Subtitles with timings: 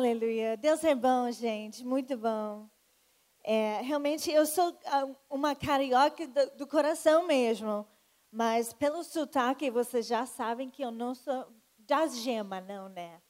[0.00, 0.56] Aleluia.
[0.56, 2.66] Deus é bom, gente, muito bom.
[3.44, 7.86] É, realmente, eu sou ah, uma carioca do, do, coração mesmo.
[8.32, 11.46] Mas pelo sotaque, vocês já sabem que eu não sou
[11.80, 13.20] das gemas, não, né?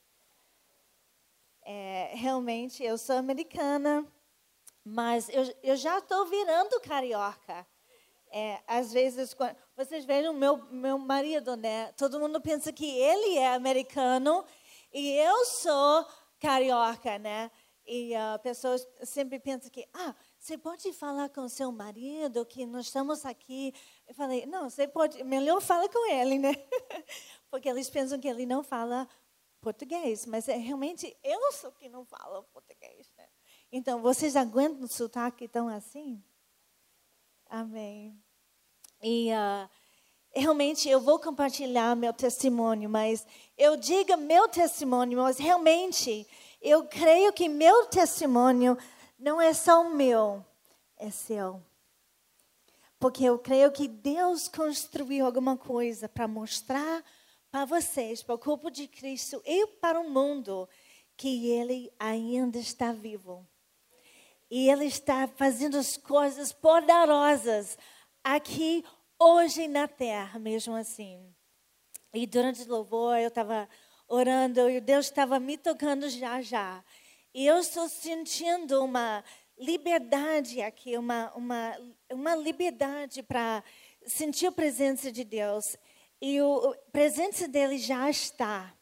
[1.62, 4.06] É, realmente, eu sou americana,
[4.84, 7.66] mas eu, eu já estou virando carioca.
[8.30, 11.90] É, às vezes, quando, vocês vejam meu meu marido, né?
[11.96, 14.44] Todo mundo pensa que ele é americano
[14.92, 16.06] e eu sou
[16.40, 17.50] carioca, né?
[17.86, 22.86] E uh, pessoas sempre pensam que, ah, você pode falar com seu marido que nós
[22.86, 23.74] estamos aqui.
[24.06, 26.52] Eu falei, não, você pode, melhor fala com ele, né?
[27.50, 29.08] Porque eles pensam que ele não fala
[29.60, 33.28] português, mas é realmente eu sou que não falo português, né?
[33.72, 36.22] Então, vocês aguentam o sotaque tão assim?
[37.46, 38.20] Amém.
[39.02, 39.68] E uh,
[40.34, 43.26] realmente eu vou compartilhar meu testemunho, mas
[43.56, 46.26] eu digo meu testemunho, mas realmente
[46.60, 48.76] eu creio que meu testemunho
[49.18, 50.44] não é só meu,
[50.96, 51.62] é seu.
[52.98, 57.02] Porque eu creio que Deus construiu alguma coisa para mostrar
[57.50, 60.68] para vocês, para o corpo de Cristo e para o mundo,
[61.16, 63.46] que Ele ainda está vivo.
[64.50, 67.76] E Ele está fazendo as coisas poderosas
[68.22, 68.84] aqui
[69.20, 71.20] hoje na terra, mesmo assim.
[72.14, 73.68] E durante o louvor eu estava
[74.08, 76.82] orando e Deus estava me tocando já já.
[77.34, 79.22] E eu estou sentindo uma
[79.58, 81.76] liberdade aqui, uma, uma,
[82.10, 83.62] uma liberdade para
[84.06, 85.76] sentir a presença de Deus.
[86.20, 88.74] E o, a presença dele já está.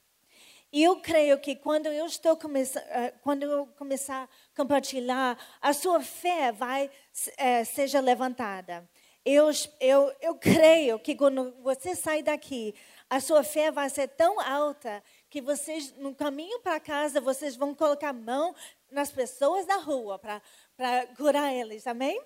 [0.73, 5.73] E eu creio que quando eu estou começando, eh, quando eu começar a compartilhar, a
[5.73, 6.91] sua fé vai
[7.39, 8.89] é, seja levantada.
[9.25, 12.75] Eu, eu, eu creio que quando você sai daqui,
[13.11, 17.75] a sua fé vai ser tão alta que vocês, no caminho para casa, vocês vão
[17.75, 18.55] colocar a mão
[18.91, 22.21] nas pessoas da rua para curar eles, amém?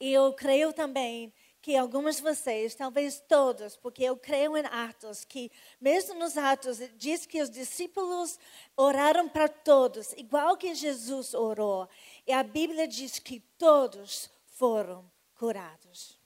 [0.00, 5.24] E eu creio também que algumas de vocês, talvez todos, porque eu creio em Atos,
[5.24, 5.50] que
[5.80, 8.38] mesmo nos Atos diz que os discípulos
[8.76, 11.88] oraram para todos, igual que Jesus orou.
[12.26, 15.04] E a Bíblia diz que todos foram
[15.38, 16.20] curados.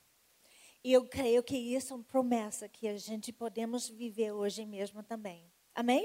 [0.82, 5.02] E eu creio que isso é uma promessa que a gente podemos viver hoje mesmo
[5.02, 5.44] também.
[5.74, 6.04] Amém?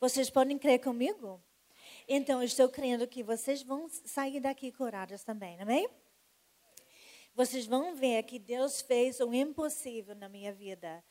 [0.00, 1.40] Vocês podem crer comigo?
[2.08, 5.88] Então, estou crendo que vocês vão sair daqui curados também, amém?
[7.34, 11.04] Vocês vão ver que Deus fez o impossível na minha vida.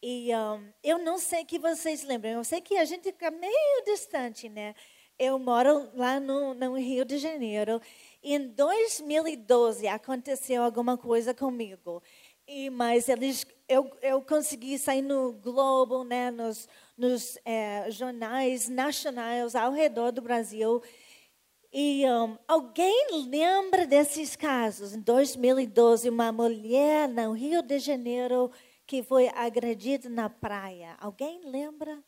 [0.00, 3.84] E um, eu não sei que vocês lembram, eu sei que a gente fica meio
[3.84, 4.74] distante, né?
[5.18, 7.82] Eu moro lá no, no Rio de Janeiro.
[8.22, 12.02] Em 2012 aconteceu alguma coisa comigo.
[12.46, 19.54] E, mas eles, eu, eu consegui sair no Globo, né, nos, nos é, jornais nacionais
[19.54, 20.82] ao redor do Brasil.
[21.72, 24.94] E um, alguém lembra desses casos?
[24.94, 28.50] Em 2012, uma mulher no Rio de Janeiro
[28.86, 30.96] que foi agredida na praia.
[30.98, 32.02] Alguém lembra?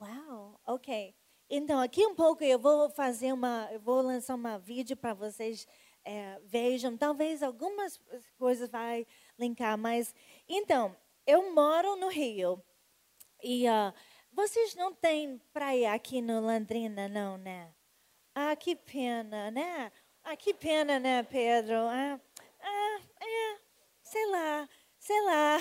[0.00, 1.14] Uau, ok.
[1.48, 5.66] Então, aqui um pouco eu vou fazer uma, eu vou lançar um vídeo para vocês
[6.04, 6.96] é, vejam.
[6.96, 8.00] Talvez algumas
[8.36, 9.06] coisas vai
[9.38, 10.14] linkar, mas
[10.48, 10.96] então
[11.26, 12.62] eu moro no Rio
[13.42, 13.94] e uh,
[14.32, 17.72] vocês não têm praia aqui no Landrina, não, né?
[18.34, 19.92] Ah, que pena, né?
[20.24, 21.76] Ah, que pena, né, Pedro?
[21.76, 22.20] Ah,
[22.60, 23.58] ah é,
[24.02, 24.68] sei lá,
[24.98, 25.58] sei lá.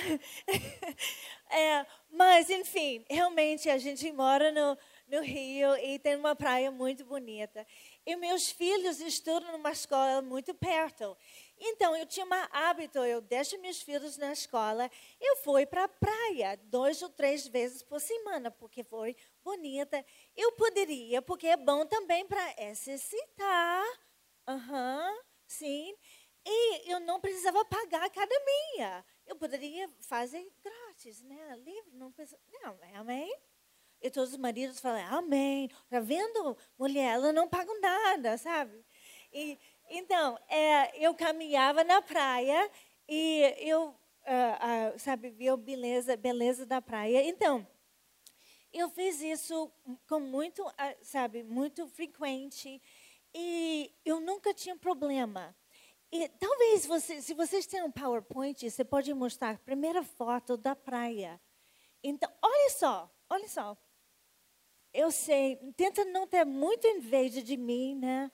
[1.52, 7.06] é, mas, enfim, realmente a gente mora no, no Rio e tem uma praia muito
[7.06, 7.66] bonita.
[8.06, 11.18] E meus filhos estudam numa escola muito perto.
[11.58, 14.90] Então, eu tinha um hábito, eu deixo meus filhos na escola,
[15.20, 20.04] eu fui para a praia duas ou três vezes por semana, porque foi bonita.
[20.36, 23.86] Eu poderia, porque é bom também para exercitar.
[24.48, 25.96] Uhum, sim.
[26.46, 29.04] E eu não precisava pagar a academia.
[29.26, 31.56] Eu poderia fazer grátis, né?
[31.58, 32.40] Livre, não precisa.
[32.62, 33.34] Não, amém?
[34.02, 35.70] E todos os maridos falam, amém.
[35.90, 37.16] Tá vendo, mulher?
[37.16, 38.86] Ela não paga nada, sabe?
[39.34, 39.58] E,
[39.90, 42.70] então, é, eu caminhava na praia
[43.08, 47.28] e eu, uh, uh, sabe, beleza, beleza da praia.
[47.28, 47.68] Então,
[48.72, 49.72] eu fiz isso
[50.08, 52.82] com muito, uh, sabe, muito frequente
[53.34, 55.56] e eu nunca tinha problema.
[56.12, 60.76] E talvez você, se vocês têm um PowerPoint, você pode mostrar a primeira foto da
[60.76, 61.42] praia.
[62.04, 63.78] Então, olha só, olha só
[64.96, 68.32] eu sei, tenta não ter muito inveja de mim, né?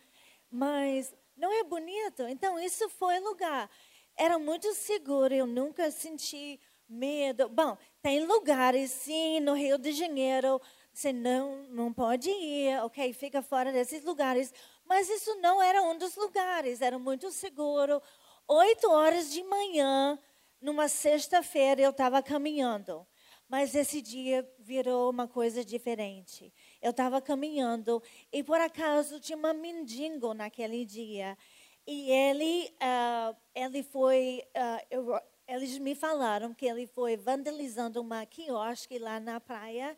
[0.50, 2.24] Mas não é bonito?
[2.28, 3.70] Então, isso foi lugar.
[4.16, 7.50] Era muito seguro, eu nunca senti medo.
[7.50, 10.62] Bom, tem lugares, sim, no Rio de Janeiro,
[10.94, 13.12] você não, não pode ir, ok?
[13.14, 14.54] Fica fora desses lugares.
[14.86, 18.02] Mas isso não era um dos lugares, era muito seguro.
[18.48, 20.20] Oito horas de manhã,
[20.62, 23.08] numa sexta-feira, eu estava caminhando.
[23.52, 26.54] Mas esse dia virou uma coisa diferente.
[26.82, 28.02] Eu estava caminhando
[28.32, 31.38] e, por acaso, tinha uma mendigo naquele dia.
[31.86, 38.26] E ele, uh, ele foi, uh, eu, eles me falaram que ele foi vandalizando uma
[38.26, 39.98] quiosque lá na praia.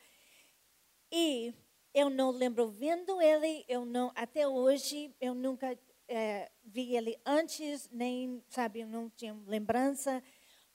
[1.11, 1.53] E
[1.93, 5.77] eu não lembro vendo ele, eu não, até hoje, eu nunca
[6.07, 10.23] é, vi ele antes, nem, sabe, não tinha lembrança.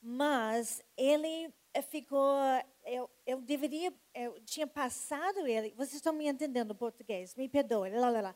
[0.00, 1.52] Mas ele
[1.82, 2.36] ficou,
[2.84, 8.10] eu, eu deveria, eu tinha passado ele, vocês estão me entendendo português, me perdoe, lá,
[8.10, 8.34] lá, lá.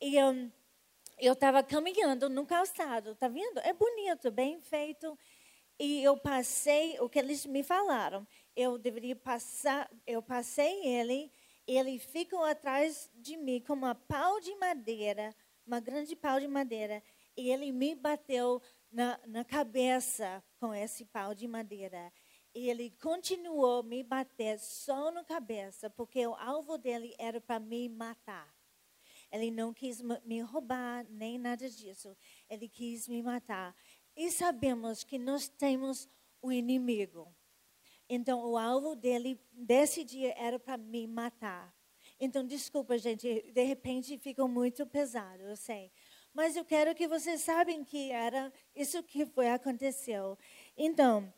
[0.00, 0.50] E um,
[1.18, 3.58] eu estava caminhando no calçado, tá vendo?
[3.60, 5.18] É bonito, bem feito.
[5.78, 8.26] E eu passei o que eles me falaram.
[8.54, 11.30] Eu deveria passar, eu passei ele,
[11.66, 15.34] ele ficou atrás de mim com uma pau de madeira,
[15.66, 17.02] uma grande pau de madeira,
[17.36, 22.12] e ele me bateu na, na cabeça com esse pau de madeira.
[22.54, 27.88] E ele continuou me bater só na cabeça, porque o alvo dele era para me
[27.88, 28.54] matar.
[29.32, 32.16] Ele não quis me roubar, nem nada disso.
[32.48, 33.74] Ele quis me matar.
[34.16, 36.08] E sabemos que nós temos
[36.40, 37.34] o inimigo.
[38.08, 41.74] Então, o alvo dele, desse dia, era para me matar.
[42.20, 45.90] Então, desculpa, gente, de repente ficou muito pesado, eu sei.
[46.32, 50.38] Mas eu quero que vocês sabem que era isso que foi aconteceu.
[50.76, 51.32] Então,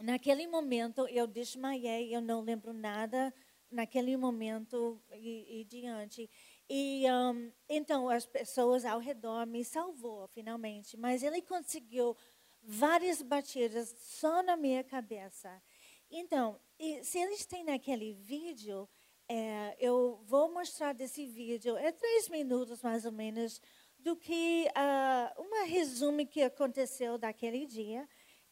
[0.00, 3.32] naquele momento eu desmaiei, eu não lembro nada
[3.70, 6.28] naquele momento e, e diante.
[6.68, 12.16] E um, então as pessoas ao redor me salvou finalmente, mas ele conseguiu
[12.62, 15.62] várias batidas só na minha cabeça.
[16.10, 16.58] Então,
[17.02, 18.88] se eles têm naquele vídeo,
[19.28, 23.60] é, eu vou mostrar desse vídeo, é três minutos mais ou menos,
[23.98, 28.08] do que uh, um resumo que aconteceu daquele dia.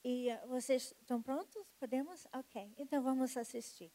[0.08, 1.66] E uh, vocês estão prontos?
[1.80, 2.28] Podemos?
[2.32, 3.90] Ok, então vamos assistir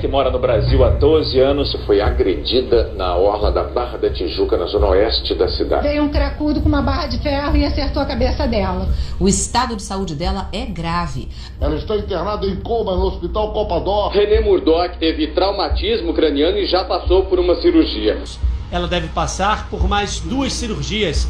[0.00, 4.56] que mora no Brasil há 12 anos foi agredida na orla da Barra da Tijuca,
[4.56, 5.88] na zona oeste da cidade.
[5.88, 8.86] Veio um cracudo com uma barra de ferro e acertou a cabeça dela.
[9.18, 11.28] O estado de saúde dela é grave.
[11.60, 14.10] Ela está internada em coma no hospital Copador.
[14.12, 18.22] René Murdoch teve traumatismo craniano e já passou por uma cirurgia.
[18.70, 21.28] Ela deve passar por mais duas cirurgias.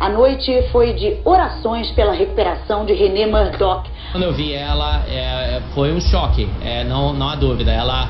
[0.00, 3.86] A noite foi de orações pela recuperação de René Murdoch.
[4.12, 7.70] Quando eu vi ela, é, foi um choque, é, não, não há dúvida.
[7.70, 8.08] Ela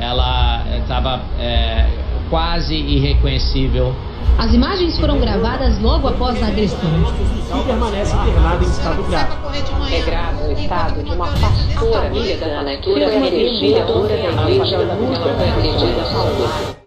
[0.00, 1.86] ela estava é,
[2.30, 3.94] quase irreconhecível.
[4.38, 6.90] As imagens foram gravadas logo após a agressão.
[7.58, 9.94] E permanece internada em estado grave.
[9.94, 16.79] É grave o estado de uma pastora americana que foi agredida da igreja muito agredida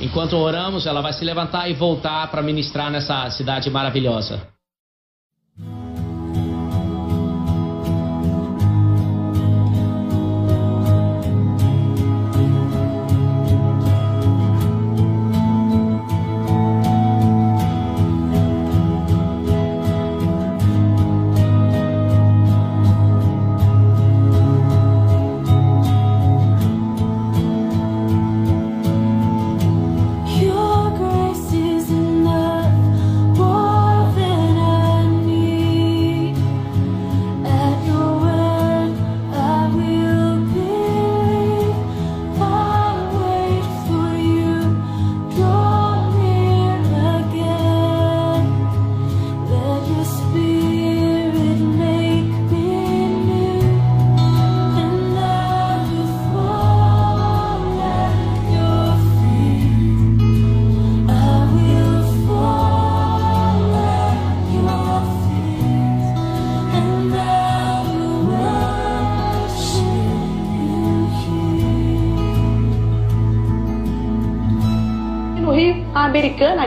[0.00, 4.51] Enquanto oramos, ela vai se levantar e voltar para ministrar nessa cidade maravilhosa.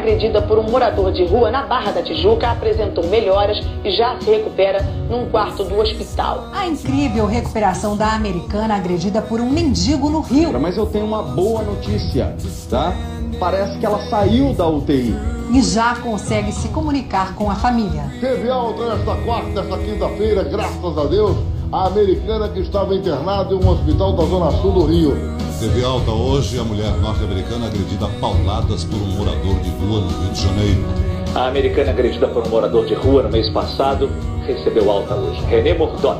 [0.05, 4.29] Agredida por um morador de rua na Barra da Tijuca apresentou melhoras e já se
[4.29, 6.47] recupera num quarto do hospital.
[6.53, 10.53] A incrível recuperação da americana agredida por um mendigo no Rio.
[10.61, 12.35] Mas eu tenho uma boa notícia,
[12.69, 12.93] tá?
[13.39, 15.15] Parece que ela saiu da UTI.
[15.51, 18.03] E já consegue se comunicar com a família.
[18.21, 21.35] Teve alta nesta quarta, nesta quinta-feira, graças a Deus,
[21.71, 25.34] a americana que estava internada em um hospital da Zona Sul do Rio.
[25.59, 30.07] Teve alta hoje a mulher norte-americana agredida a pauladas por um morador de rua no
[30.09, 30.85] Rio de Janeiro.
[31.33, 34.09] A americana agredida por um morador de rua no mês passado
[34.45, 35.41] recebeu alta hoje.
[35.45, 36.19] René Murdoch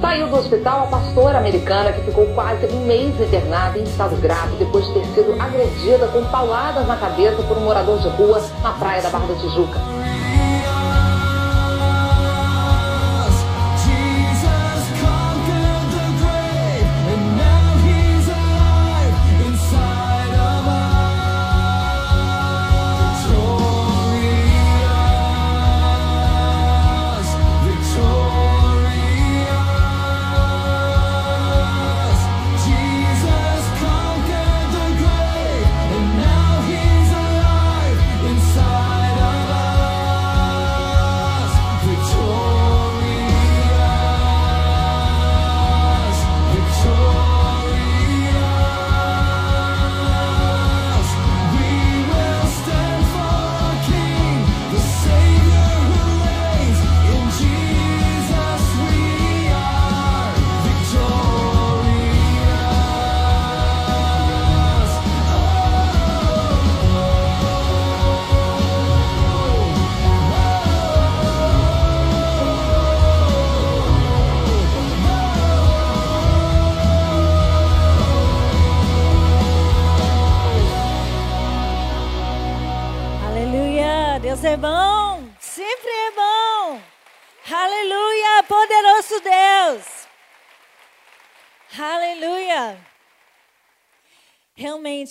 [0.00, 4.56] Saiu do hospital a pastora americana que ficou quase um mês internada em estado grave
[4.56, 8.72] depois de ter sido agredida com pauladas na cabeça por um morador de rua na
[8.72, 10.03] praia da Barra da Tijuca.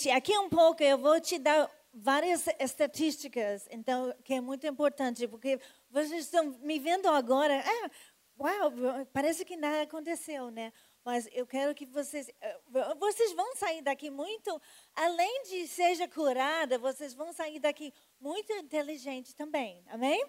[0.04, 5.26] Realmente, aqui um pouco eu vou te dar várias estatísticas, então que é muito importante,
[5.28, 5.58] porque
[5.90, 7.90] vocês estão me vendo agora, ah,
[8.38, 8.72] uau,
[9.12, 10.72] parece que nada aconteceu, né?
[11.04, 12.60] Mas eu quero que vocês, eh,
[12.98, 14.60] vocês vão sair daqui muito,
[14.94, 20.24] além de seja curada, vocês vão sair daqui muito inteligente também, amém?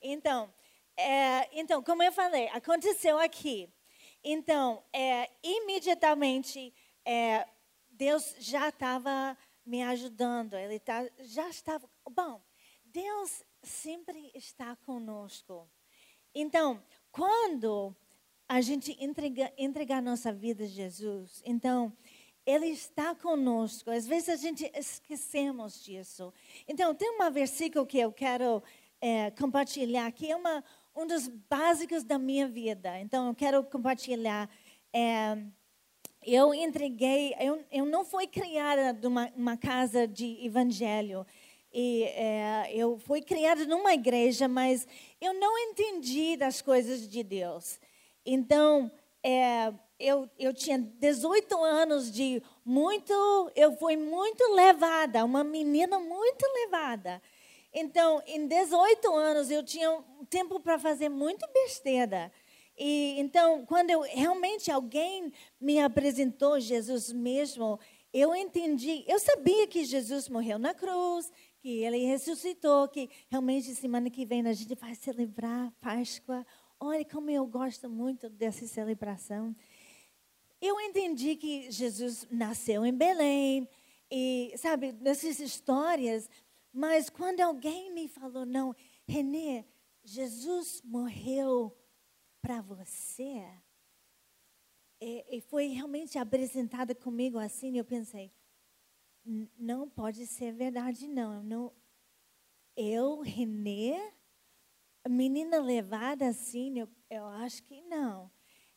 [0.00, 0.52] Então,
[0.96, 3.68] é, então como eu falei, aconteceu aqui.
[4.24, 6.72] Então, é, imediatamente
[7.04, 7.46] é,
[7.98, 9.36] Deus já estava
[9.66, 10.54] me ajudando.
[10.54, 11.90] Ele tá, já estava.
[12.08, 12.40] Bom,
[12.84, 15.68] Deus sempre está conosco.
[16.32, 17.92] Então, quando
[18.48, 21.92] a gente entrega, entregar nossa vida a Jesus, então,
[22.46, 23.90] Ele está conosco.
[23.90, 26.32] Às vezes a gente esquecemos disso.
[26.68, 28.62] Então, tem um versículo que eu quero
[29.00, 30.62] é, compartilhar, que é uma,
[30.94, 32.96] um dos básicos da minha vida.
[33.00, 34.48] Então, eu quero compartilhar.
[34.92, 35.36] É,
[36.34, 41.26] eu entreguei, eu, eu não fui criada numa uma casa de evangelho.
[41.72, 44.86] E é, eu fui criada numa igreja, mas
[45.20, 47.78] eu não entendi das coisas de Deus.
[48.24, 48.90] Então,
[49.22, 53.12] é, eu, eu tinha 18 anos de muito,
[53.54, 57.20] eu fui muito levada, uma menina muito levada.
[57.72, 62.32] Então, em 18 anos, eu tinha tempo para fazer muito besteira.
[62.78, 67.80] E então, quando eu, realmente alguém me apresentou Jesus mesmo,
[68.12, 71.30] eu entendi, eu sabia que Jesus morreu na cruz,
[71.60, 76.46] que ele ressuscitou, que realmente semana que vem a gente vai celebrar Páscoa.
[76.78, 79.54] Olha como eu gosto muito dessa celebração.
[80.60, 83.68] Eu entendi que Jesus nasceu em Belém
[84.10, 86.30] e, sabe, nessas histórias,
[86.72, 88.74] mas quando alguém me falou, não,
[89.06, 89.64] Renê,
[90.04, 91.76] Jesus morreu
[92.48, 93.44] para você,
[94.98, 98.32] e, e, foi realmente apresentada comigo assim, eu pensei,
[99.58, 101.42] não pode ser verdade, não.
[101.42, 101.74] não
[102.74, 103.98] eu, Renê,
[105.06, 108.30] menina levada assim, eu, eu acho que não.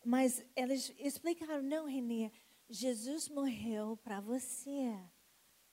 [0.04, 2.30] Mas eles explicaram, não, Renê,
[2.70, 5.00] Jesus morreu para você.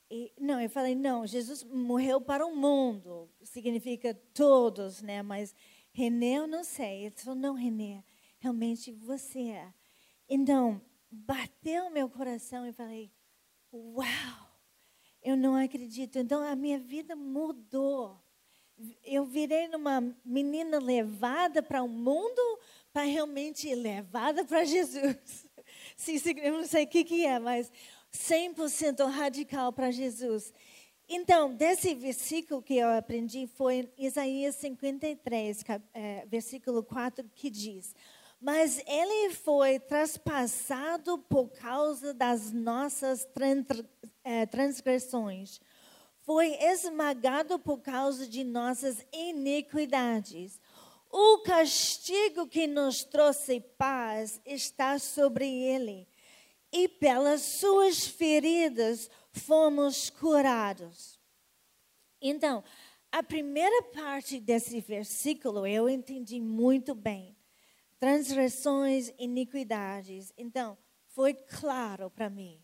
[0.09, 5.21] E, não, eu falei, não, Jesus morreu para o mundo, significa todos, né?
[5.21, 5.53] Mas
[5.99, 7.07] Renê, eu não sei.
[7.07, 8.01] Ele falou, não, Renê,
[8.39, 9.73] realmente você é.
[10.29, 13.11] Então, bateu meu coração e falei,
[13.73, 14.59] uau,
[15.21, 16.17] eu não acredito.
[16.17, 18.17] Então, a minha vida mudou
[19.03, 22.41] eu virei uma menina levada para o mundo,
[22.93, 25.45] para realmente levada para Jesus.
[25.97, 27.69] Sim, eu não sei o que, que é, mas
[28.13, 30.53] 100% radical para Jesus.
[31.09, 35.63] Então, desse versículo que eu aprendi foi Isaías 53,
[35.93, 37.95] é, versículo 4, que diz:
[38.39, 43.27] Mas ele foi traspassado por causa das nossas
[44.23, 45.59] é, transgressões
[46.29, 50.61] foi esmagado por causa de nossas iniquidades.
[51.09, 56.07] O castigo que nos trouxe paz está sobre ele,
[56.71, 61.19] e pelas suas feridas fomos curados.
[62.21, 62.63] Então,
[63.11, 67.35] a primeira parte desse versículo eu entendi muito bem.
[67.99, 70.31] transgressões, iniquidades.
[70.37, 70.77] Então,
[71.07, 72.61] foi claro para mim.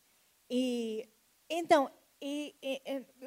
[0.50, 1.10] E
[1.50, 1.92] então,
[2.22, 2.82] e, e,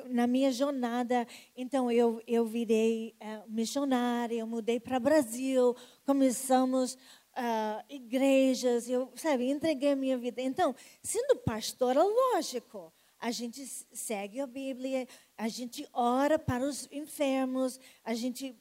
[0.09, 1.27] na minha jornada,
[1.57, 5.77] então eu eu virei uh, missionária, eu mudei para Brasil,
[6.07, 10.41] começamos uh, igrejas, eu sabe entreguei a minha vida.
[10.41, 15.07] Então, sendo pastora, lógico, a gente segue a Bíblia,
[15.37, 18.57] a gente ora para os enfermos, a gente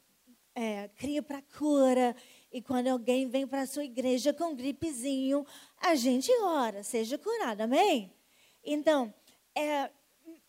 [0.56, 2.16] é, cria para cura.
[2.52, 5.46] E quando alguém vem para a sua igreja com gripezinho,
[5.78, 8.12] a gente ora, seja curado, amém?
[8.64, 9.14] Então,
[9.54, 9.92] é,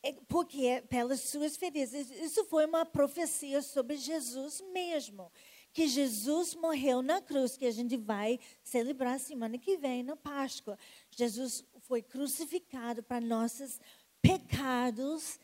[0.02, 5.30] é porque pelas suas feridas, isso foi uma profecia sobre Jesus mesmo.
[5.70, 10.78] Que Jesus morreu na cruz, que a gente vai celebrar semana que vem, na Páscoa.
[11.10, 13.78] Jesus foi crucificado para nossos
[14.22, 15.38] pecados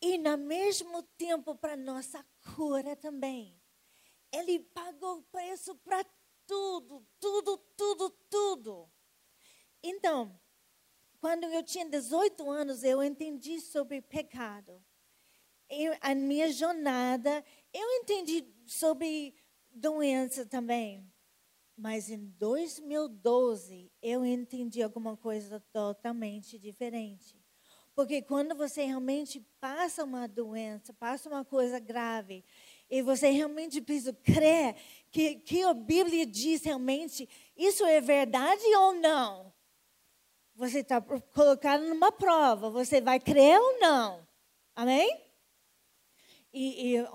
[0.00, 3.60] e, no mesmo tempo, para nossa cura também.
[4.32, 6.04] Ele pagou o preço para
[6.46, 8.90] tudo, tudo, tudo, tudo.
[9.82, 10.38] Então,
[11.20, 14.84] quando eu tinha 18 anos, eu entendi sobre pecado.
[16.00, 19.34] A minha jornada, eu entendi sobre
[19.70, 21.12] doença também.
[21.76, 27.45] Mas em 2012, eu entendi alguma coisa totalmente diferente.
[27.96, 32.44] Porque quando você realmente passa uma doença, passa uma coisa grave,
[32.90, 34.76] e você realmente precisa crer
[35.10, 37.26] que, que a Bíblia diz realmente,
[37.56, 39.50] isso é verdade ou não?
[40.54, 44.28] Você está colocado numa prova, você vai crer ou não?
[44.74, 45.18] Amém?
[46.52, 47.06] E, e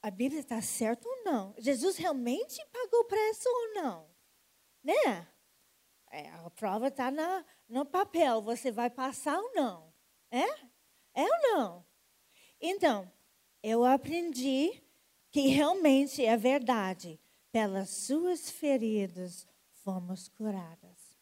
[0.00, 1.54] a Bíblia está certa ou não?
[1.58, 4.06] Jesus realmente pagou o preço ou não?
[4.82, 5.28] Né?
[6.10, 7.10] É, a prova está
[7.72, 9.92] no papel, você vai passar ou não?
[10.30, 10.44] É?
[11.14, 11.86] É ou não?
[12.60, 13.10] Então,
[13.62, 14.82] eu aprendi
[15.30, 17.18] que realmente é verdade.
[17.50, 19.46] Pelas suas feridas
[19.82, 21.18] fomos curadas.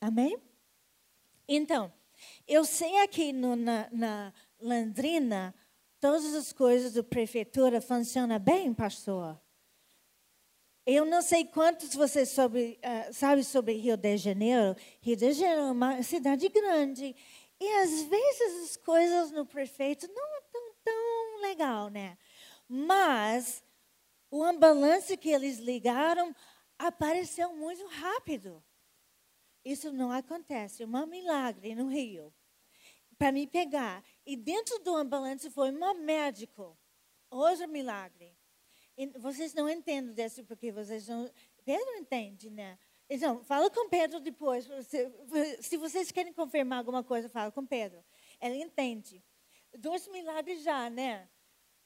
[0.00, 0.38] Amém?
[1.48, 1.92] Então,
[2.46, 5.54] eu sei aqui no, na, na Landrina,
[6.00, 9.40] todas as coisas da prefeitura funcionam bem, pastor?
[10.92, 14.74] Eu não sei quantos vocês sobre, uh, sabem sobre Rio de Janeiro.
[15.00, 17.14] Rio de Janeiro é uma cidade grande.
[17.60, 22.18] E às vezes as coisas no prefeito não estão tão legal, né?
[22.68, 23.62] Mas
[24.32, 26.34] o ambulância que eles ligaram
[26.76, 28.60] apareceu muito rápido.
[29.64, 32.34] Isso não acontece, é um milagre no Rio.
[33.16, 34.02] Para me pegar.
[34.26, 36.76] E dentro do ambulância foi um médico.
[37.30, 38.39] Outro milagre.
[39.18, 41.30] Vocês não entendem disso porque vocês não.
[41.64, 42.78] Pedro entende, né?
[43.08, 44.68] Então, fala com Pedro depois.
[45.60, 48.04] Se vocês querem confirmar alguma coisa, fala com Pedro.
[48.40, 49.22] Ele entende.
[49.78, 51.28] Dois milagres já, né?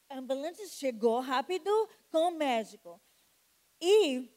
[0.07, 1.69] A ambulância chegou rápido
[2.11, 3.01] com o médico.
[3.81, 4.29] E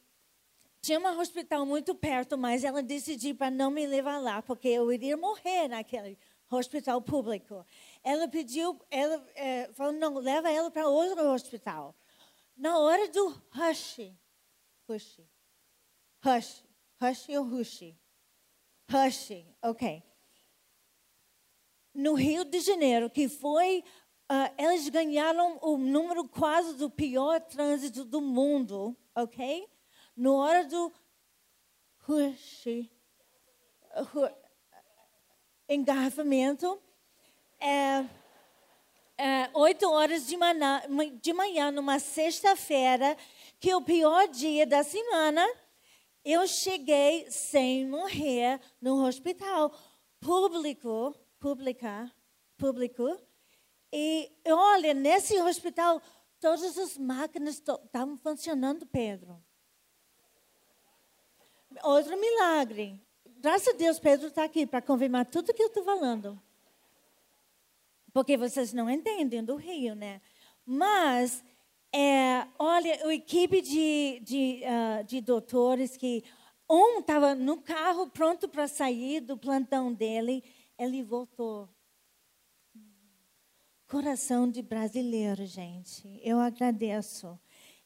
[0.81, 4.91] tinha um hospital muito perto, mas ela decidiu para não me levar lá, porque eu
[4.91, 6.17] iria morrer naquele
[6.49, 7.65] hospital público.
[8.03, 11.95] Ela pediu, ela é, falou, não, leva ela para outro hospital.
[12.59, 14.13] Na hora do rush,
[14.87, 15.21] rush,
[16.21, 16.63] rush,
[17.01, 17.95] rush ou rush?
[18.91, 20.03] Rush, ok.
[21.93, 23.83] No Rio de Janeiro, que foi
[24.31, 29.67] Uh, eles ganharam o número quase do pior trânsito do mundo, ok?
[30.15, 30.93] No hora do
[32.01, 32.87] rush,
[35.67, 36.79] engarrafamento,
[37.59, 38.07] é,
[39.19, 40.81] é, 8 horas de manhã,
[41.21, 43.17] de manhã numa sexta-feira,
[43.59, 45.45] que é o pior dia da semana,
[46.23, 49.77] eu cheguei sem morrer no hospital
[50.21, 52.09] público, pública,
[52.57, 53.19] público,
[53.91, 56.01] e olha, nesse hospital,
[56.39, 59.43] todas as máquinas estavam funcionando, Pedro.
[61.83, 63.01] Outro milagre.
[63.25, 66.41] Graças a Deus, Pedro está aqui para confirmar tudo que eu estou falando.
[68.13, 70.21] Porque vocês não entendem do Rio, né?
[70.65, 71.43] Mas,
[71.93, 76.23] é, olha, a equipe de, de, uh, de doutores que
[76.69, 80.43] um estava no carro pronto para sair do plantão dele,
[80.77, 81.67] ele voltou
[83.89, 86.21] Coração de brasileiro, gente.
[86.23, 87.39] Eu agradeço.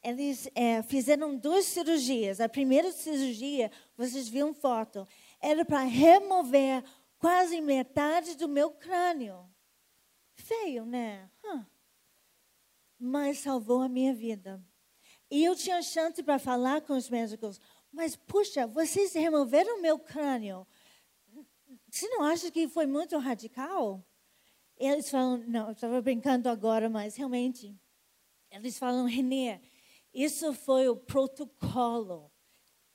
[0.03, 2.41] Eles é, fizeram duas cirurgias.
[2.41, 5.07] A primeira cirurgia, vocês viram foto,
[5.41, 6.83] era para remover
[7.17, 9.49] quase metade do meu crânio.
[10.35, 11.29] Feio, né?
[11.43, 11.65] Huh.
[12.99, 14.63] Mas salvou a minha vida.
[15.29, 17.59] E eu tinha chance para falar com os médicos.
[17.91, 20.65] Mas, puxa, vocês removeram meu crânio.
[21.89, 24.03] Você não acha que foi muito radical?
[24.77, 27.75] Eles falam, não, eu estava brincando agora, mas realmente,
[28.51, 29.59] eles falam, Renê,
[30.13, 32.31] isso foi o protocolo.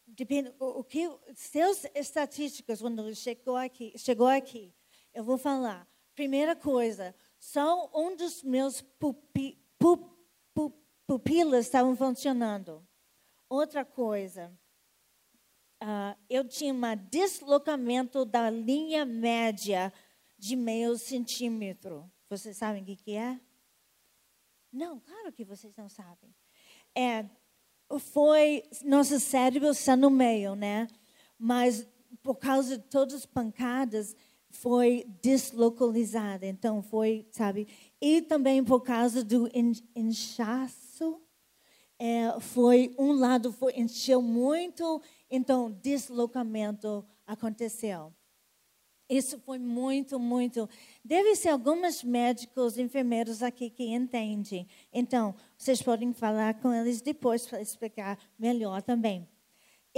[0.06, 4.74] depende o, o que seus estatísticas quando chegou aqui, chegou aqui,
[5.14, 5.88] eu vou falar.
[6.14, 10.04] Primeira coisa, só um dos meus pupi, pup,
[10.54, 10.74] pup,
[11.06, 12.86] pupilas estavam funcionando.
[13.48, 14.52] Outra coisa,
[15.82, 19.92] uh, eu tinha um deslocamento da linha média
[20.36, 22.10] de meio centímetro.
[22.28, 23.40] Vocês sabem o que, que é?
[24.72, 26.34] Não, claro que vocês não sabem.
[26.94, 27.24] É,
[27.98, 30.86] foi nosso cérebro está no meio, né?
[31.38, 31.88] Mas
[32.22, 34.14] por causa de todas as pancadas
[34.50, 36.46] foi deslocalizada.
[36.46, 37.68] Então foi, sabe?
[38.00, 39.48] E também por causa do
[39.94, 41.20] inchaço,
[41.98, 48.12] é, foi um lado foi encheu muito, então deslocamento aconteceu.
[49.08, 50.68] Isso foi muito, muito.
[51.02, 54.68] Deve ser alguns médicos, enfermeiros aqui que entendem.
[54.92, 59.26] Então, vocês podem falar com eles depois para explicar melhor também.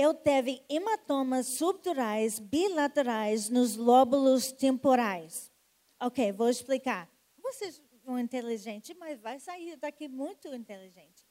[0.03, 5.53] Eu teve hematomas subdurais bilaterais nos lóbulos temporais.
[6.01, 7.07] Ok, vou explicar.
[7.37, 11.29] Vocês são inteligentes, mas vai sair daqui muito inteligente.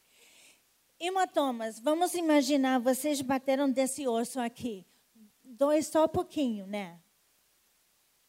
[0.99, 4.85] Hematomas, vamos imaginar, vocês bateram desse osso aqui.
[5.43, 7.01] Dói só um pouquinho, né?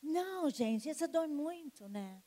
[0.02, 2.22] Não, gente, isso dói muito, né?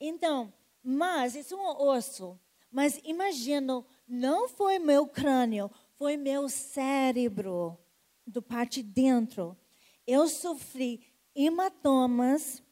[0.00, 0.50] Então,
[0.82, 2.40] mas isso é um osso.
[2.70, 7.78] Mas imagino, não foi meu crânio, foi meu cérebro,
[8.26, 9.56] do parte de dentro.
[10.06, 12.62] Eu sofri hematomas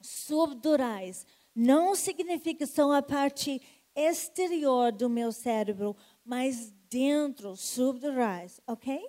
[0.00, 1.26] subdurais.
[1.54, 3.60] Não significa só a parte
[3.94, 9.06] exterior do meu cérebro, mas dentro, subdurais, ok?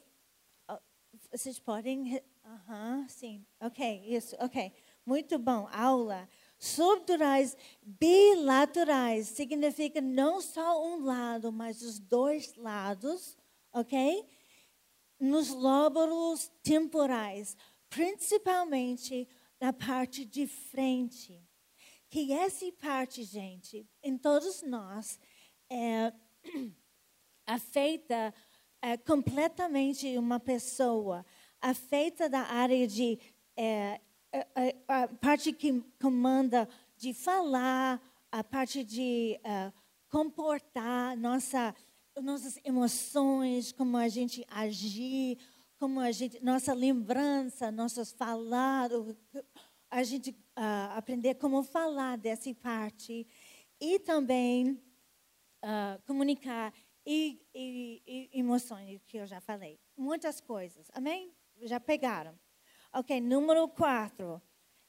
[1.32, 3.46] Vocês podem Aham, sim.
[3.62, 4.74] Ok, isso, ok.
[5.06, 5.68] Muito bom.
[5.72, 6.28] Aula.
[6.64, 13.36] Subdurais bilaterais significa não só um lado, mas os dois lados,
[13.74, 14.24] ok?
[15.20, 17.58] Nos lóbulos temporais,
[17.90, 19.28] principalmente
[19.60, 21.44] na parte de frente.
[22.12, 25.20] Que essa parte, gente, em todos nós,
[25.68, 26.14] é
[27.48, 28.32] afeta
[28.84, 31.26] é, completamente uma pessoa
[31.60, 33.18] afeta da área de
[33.58, 34.00] é,
[34.34, 36.68] a, a, parte que comanda
[36.98, 39.74] de falar, a parte de uh,
[40.10, 41.76] comportar nossa,
[42.22, 45.38] nossas emoções, como a gente agir,
[45.78, 48.90] como a gente, nossa lembrança, nossos falar,
[49.90, 53.28] a gente uh, aprender como falar dessa parte
[53.80, 54.82] e também
[55.64, 56.74] uh, comunicar
[57.06, 60.88] e, e, e emoções que eu já falei, muitas coisas.
[60.94, 61.34] Amém?
[61.64, 62.38] já pegaram.
[62.94, 64.42] Ok, número quatro.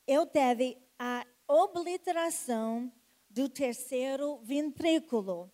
[0.08, 2.92] Eu teve a obliteração
[3.30, 5.48] do terceiro ventrículo.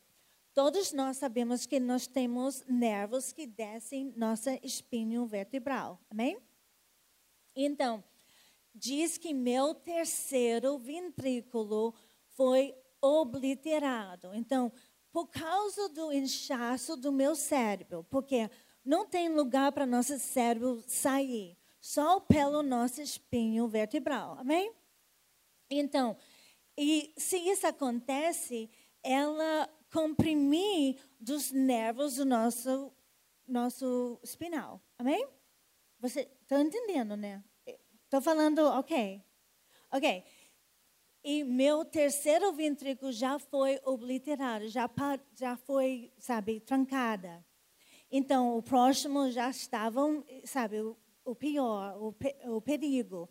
[0.55, 6.01] Todos nós sabemos que nós temos nervos que descem nossa espinho vertebral.
[6.09, 6.39] Amém?
[7.55, 8.03] Então,
[8.75, 11.95] diz que meu terceiro ventrículo
[12.29, 14.35] foi obliterado.
[14.35, 14.73] Então,
[15.13, 18.51] por causa do inchaço do meu cérebro, porque
[18.83, 24.37] não tem lugar para nosso cérebro sair, só pelo nosso espinho vertebral.
[24.39, 24.73] Amém?
[25.71, 26.17] Então,
[26.77, 28.71] e se isso acontece,
[29.03, 32.93] ela comprimir dos nervos do nosso
[33.47, 34.81] nosso espinal.
[34.99, 35.27] Amém?
[35.99, 37.43] Você está entendendo, né?
[38.05, 39.23] Estou falando, ok.
[39.91, 40.25] Ok.
[41.25, 44.89] E meu terceiro ventrículo já foi obliterado, já,
[45.35, 47.45] já foi, sabe, trancada.
[48.11, 50.77] Então, o próximo já estavam, sabe,
[51.31, 52.15] o, pior, o,
[52.57, 53.29] o perigo.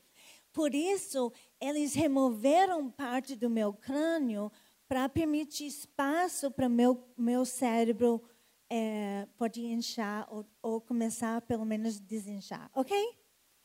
[0.54, 4.52] Por isso, eles removeram parte do meu crânio
[4.88, 8.24] para permitir espaço para meu meu cérebro
[8.70, 12.98] é, pode inchar ou, ou, começar pelo menos desinchar, ok?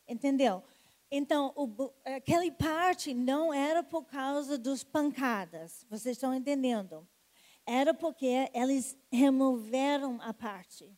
[0.06, 0.62] Entendeu?
[1.10, 7.06] Então, o, aquela parte não era por causa dos pancadas, vocês estão entendendo?
[7.66, 10.90] Era porque eles removeram a parte.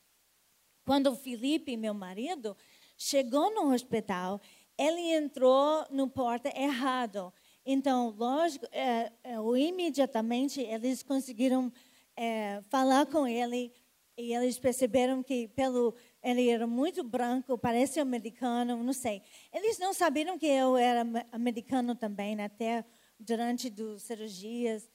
[0.85, 2.57] Quando o Felipe, meu marido,
[2.97, 4.41] chegou no hospital,
[4.79, 7.33] ele entrou no porta errado.
[7.65, 11.73] Então, lógico, é, é, imediatamente eles conseguiram
[12.17, 13.73] é, falar com ele
[14.17, 19.23] e eles perceberam que pelo ele era muito branco, parece americano, não sei.
[19.53, 22.85] Eles não sabiam que eu era americano também, né, até
[23.19, 24.89] durante as cirurgias.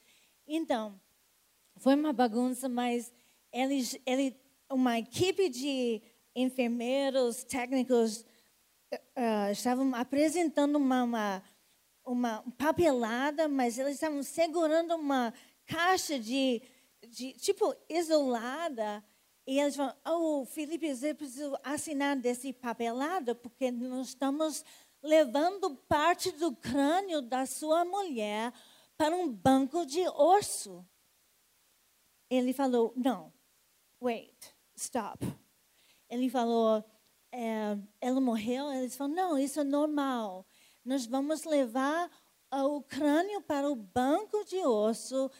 [0.46, 1.00] Então,
[1.76, 3.12] foi uma bagunça, mas
[3.52, 4.36] eles, ele
[4.70, 6.00] uma equipe de
[6.34, 8.24] enfermeiros, técnicos,
[8.92, 11.42] uh, estavam apresentando uma, uma,
[12.04, 15.32] uma papelada, mas eles estavam segurando uma
[15.66, 16.62] caixa de,
[17.08, 19.04] de tipo, isolada,
[19.46, 24.64] E eles falam, oh, Felipe, você precisa assinar desse papelado, porque nós estamos
[25.02, 28.52] levando parte do crânio da sua mulher
[28.96, 30.86] para um banco de osso.
[32.28, 33.32] Ele falou, não,
[34.00, 35.26] wait, stop.
[36.10, 36.84] Ele falou,
[37.32, 38.70] é, ela morreu?
[38.72, 40.44] Eles falaram, não, isso é normal.
[40.84, 42.10] Nós vamos levar
[42.52, 45.30] o crânio para o banco de osso,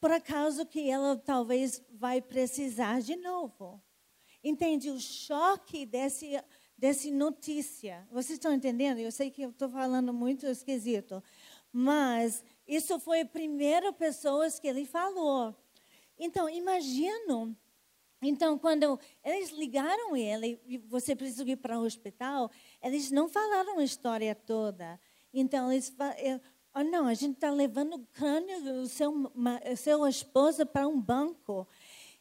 [0.00, 3.82] por acaso que ela talvez vai precisar de novo.
[4.42, 6.42] Entende o choque desse,
[6.76, 8.06] desse notícia?
[8.10, 8.98] Vocês estão entendendo?
[8.98, 11.22] Eu sei que eu estou falando muito esquisito,
[11.70, 15.54] mas isso foi a primeira pessoa que ele falou.
[16.18, 17.56] Então, imagino.
[18.20, 22.50] Então, quando eles ligaram ele, você precisa ir para o hospital,
[22.82, 24.98] eles não falaram a história toda.
[25.32, 26.40] Então, eles falaram,
[26.74, 29.12] oh, não, a gente está levando o crânio do seu,
[29.76, 31.66] seu esposa para um banco.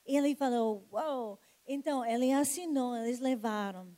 [0.06, 1.30] E ele falou, uau.
[1.30, 1.40] Wow.
[1.68, 3.98] Então, ele assinou, eles levaram.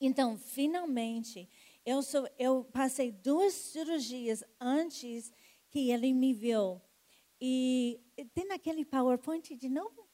[0.00, 1.48] Então, finalmente,
[1.84, 5.30] eu, sou, eu passei duas cirurgias antes
[5.68, 6.80] que ele me viu.
[7.40, 8.00] E
[8.32, 10.08] tem aquele PowerPoint de novo?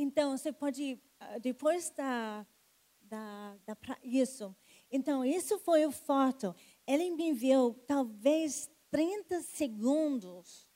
[0.00, 2.46] Então, você pode, ah, depois da,
[3.00, 4.54] da, da isso.
[4.92, 6.54] Então, isso foi a foto.
[6.86, 10.68] Ele me viu talvez 30 segundos,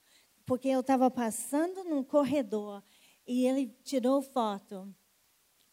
[0.44, 2.82] porque eu estava passando no corredor
[3.24, 4.92] e ele tirou foto.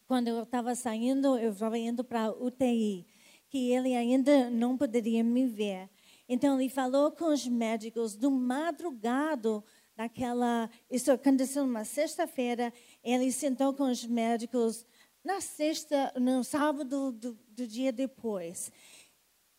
[0.05, 3.07] Quando eu estava saindo, eu estava indo para UTI,
[3.49, 5.89] que ele ainda não poderia me ver.
[6.27, 9.63] Então, ele falou com os médicos do madrugado
[9.99, 10.69] daquela.
[10.89, 12.71] Isso aconteceu numa sexta-feira.
[13.03, 14.85] Ele sentou com os médicos
[15.23, 18.71] na sexta, no sábado do, do dia depois.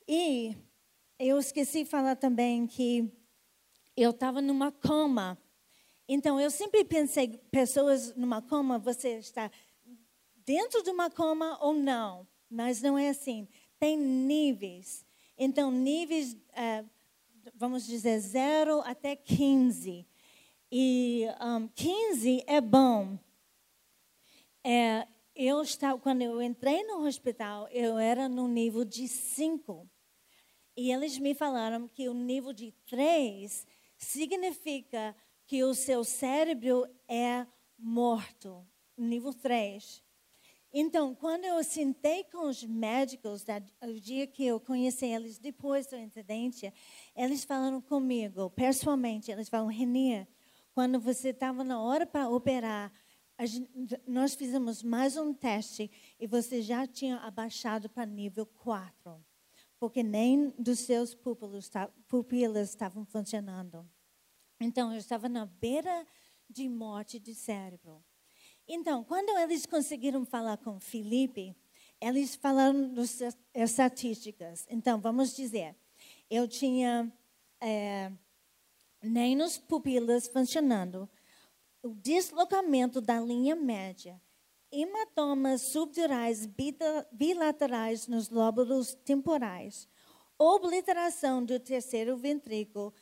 [0.06, 0.56] E
[1.18, 3.10] eu esqueci de falar também que
[3.96, 5.38] eu estava numa coma.
[6.08, 9.50] Então, eu sempre pensei, pessoas numa coma, você está
[10.44, 12.26] dentro de uma coma ou não.
[12.48, 13.46] Mas não é assim.
[13.78, 15.04] Tem níveis.
[15.38, 16.84] Então, níveis, é,
[17.54, 20.06] vamos dizer, 0 até 15.
[20.72, 23.18] E um, 15 é bom.
[24.62, 29.88] É, eu estava, quando eu entrei no hospital, eu era no nível de 5.
[30.76, 37.46] E eles me falaram que o nível de 3 significa que o seu cérebro é
[37.78, 38.66] morto.
[38.96, 40.02] Nível 3.
[40.72, 43.44] Então, quando eu sentei com os médicos,
[43.82, 46.72] o dia que eu conheci eles depois do incidente,
[47.16, 50.28] eles falaram comigo, pessoalmente, eles falaram, Renier,
[50.72, 52.92] quando você estava na hora para operar,
[53.46, 59.24] gente, nós fizemos mais um teste e você já tinha abaixado para nível 4,
[59.78, 61.70] porque nem dos seus pupilos,
[62.06, 63.88] pupilas estavam funcionando.
[64.60, 66.06] Então, eu estava na beira
[66.48, 68.04] de morte de cérebro.
[68.68, 71.56] Então, quando eles conseguiram falar com Felipe,
[72.00, 73.20] eles falaram das
[73.54, 74.66] estatísticas.
[74.68, 75.74] Então, vamos dizer,
[76.30, 77.12] eu tinha
[77.60, 78.12] é,
[79.02, 81.08] nem nos pupilas funcionando,
[81.82, 84.20] o deslocamento da linha média,
[84.70, 86.48] hematomas subdurais
[87.12, 89.88] bilaterais nos lóbulos temporais,
[90.38, 92.92] obliteração do terceiro ventrículo,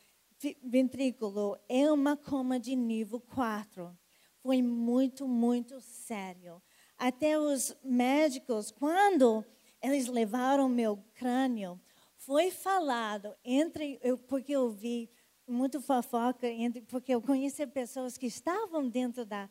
[0.62, 3.96] ventrículo é uma coma de nível 4
[4.42, 6.62] foi muito, muito sério.
[6.96, 9.44] Até os médicos, quando
[9.82, 11.80] eles levaram meu crânio,
[12.16, 15.10] foi falado entre, eu, porque eu vi
[15.48, 19.48] muito fofoca, entre, porque eu conheci pessoas que estavam dentro da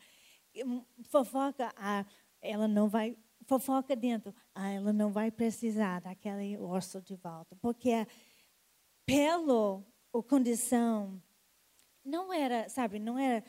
[1.10, 2.06] fofoca, ah,
[2.42, 8.08] ela não vai, fofoca dentro, ah, ela não vai precisar daquele osso de volta, porque
[9.06, 9.84] pelo
[10.14, 11.22] a condição
[12.04, 13.44] não era, sabe, não era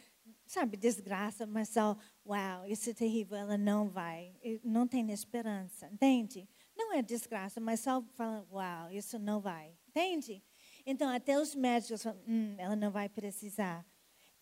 [0.48, 4.34] sabe, desgraça, mas só, uau, isso é terrível, ela não vai,
[4.64, 6.48] não tem esperança, entende?
[6.76, 10.42] Não é desgraça, mas só falam, uau, isso não vai, entende?
[10.90, 13.84] Então, até os médicos falam, hum, ela não vai precisar.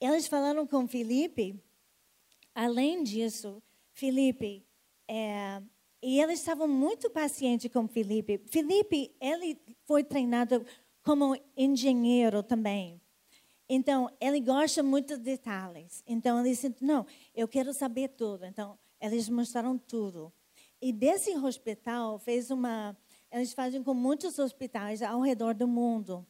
[0.01, 1.61] Eles falaram com Felipe,
[2.55, 3.61] além disso,
[3.93, 4.65] Felipe,
[5.09, 5.61] é,
[6.01, 8.39] e eles estavam muito pacientes com Felipe.
[8.47, 10.65] Felipe, ele foi treinado
[11.03, 13.01] como engenheiro também.
[13.69, 16.05] Então, ele gosta muito de detalhes.
[16.07, 17.05] Então, ele disse, não,
[17.35, 18.45] eu quero saber tudo.
[18.45, 20.33] Então, eles mostraram tudo.
[20.81, 22.97] E desse hospital, fez uma...
[23.33, 26.25] Eles fazem com muitos hospitais ao redor do mundo.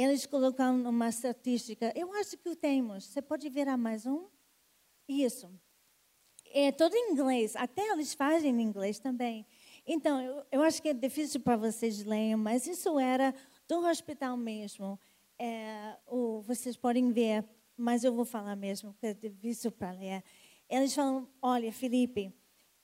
[0.00, 1.92] Eles colocaram uma estatística.
[1.96, 3.04] Eu acho que temos.
[3.04, 4.28] Você pode virar mais um?
[5.08, 5.50] Isso.
[6.46, 7.56] É todo em inglês.
[7.56, 9.44] Até eles fazem em inglês também.
[9.84, 13.34] Então, eu, eu acho que é difícil para vocês lerem, mas isso era
[13.66, 14.98] do hospital mesmo
[15.38, 17.44] é, o, vocês podem ver,
[17.76, 20.24] mas eu vou falar mesmo, porque é difícil para ler.
[20.68, 22.34] Eles falam, olha, Felipe,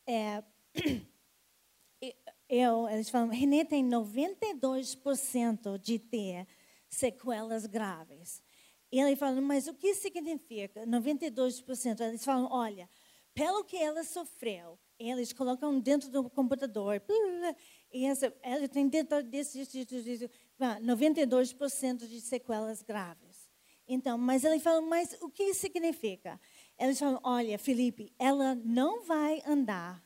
[0.06, 0.42] é,
[2.48, 6.46] eu, eles falam, Renê tem 92% de ter
[6.94, 8.42] sequelas graves.
[8.90, 12.00] E ele fala, mas o que significa 92%?
[12.00, 12.88] Eles falam, olha,
[13.34, 17.02] pelo que ela sofreu, eles colocam dentro do computador,
[17.92, 20.30] e essa, ela tem dentro desse, desse, desse
[20.60, 23.50] 92% de sequelas graves.
[23.86, 26.40] Então, mas ele fala, mas o que significa?
[26.78, 30.02] Eles falam, olha, Felipe, ela não vai andar,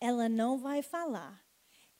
[0.00, 1.44] ela não vai falar,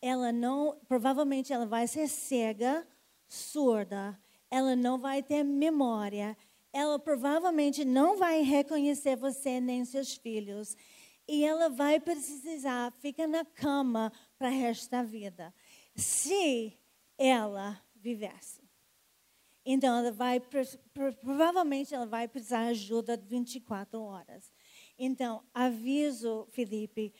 [0.00, 2.86] ela não, provavelmente ela vai ser cega,
[3.28, 4.18] surda,
[4.50, 6.36] ela não vai ter memória,
[6.72, 10.76] ela provavelmente não vai reconhecer você nem seus filhos.
[11.26, 15.54] E ela vai precisar ficar na cama para o resto da vida.
[15.94, 16.76] Se
[17.16, 18.60] ela vivesse.
[19.64, 20.40] Então, ela vai,
[21.20, 24.50] provavelmente ela vai precisar de ajuda 24 horas.
[24.98, 27.12] Então, aviso, Felipe,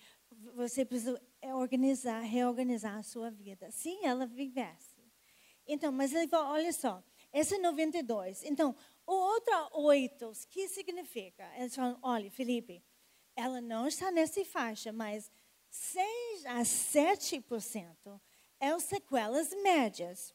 [0.54, 1.20] você precisa
[1.54, 3.70] organizar, reorganizar a sua vida.
[3.70, 5.00] Se ela vivesse.
[5.66, 8.44] Então, mas ele falou, olha só, esse é 92.
[8.44, 8.74] Então,
[9.06, 11.48] o outro 8, o que significa?
[11.56, 12.82] Eles falam, olha, Felipe,
[13.36, 15.30] ela não está nessa faixa, mas
[15.70, 18.20] 6 a 7%
[18.58, 20.34] é os sequelas médias.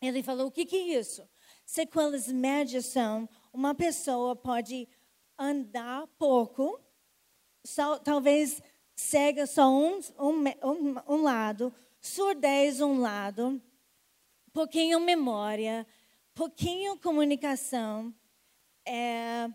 [0.00, 1.28] Ele falou, o que, que é isso?
[1.64, 4.88] Sequelas médias são, uma pessoa pode
[5.38, 6.80] andar pouco,
[7.64, 8.62] só, talvez
[8.94, 13.60] cega só um, um, um, um lado, surdez um lado,
[14.52, 15.86] pouquinho memória,
[16.34, 18.14] pouquinho comunicação,
[18.86, 19.48] é,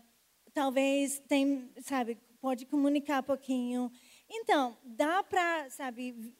[0.52, 3.92] talvez tem, sabe, pode comunicar pouquinho.
[4.28, 6.34] Então, dá para, sabe,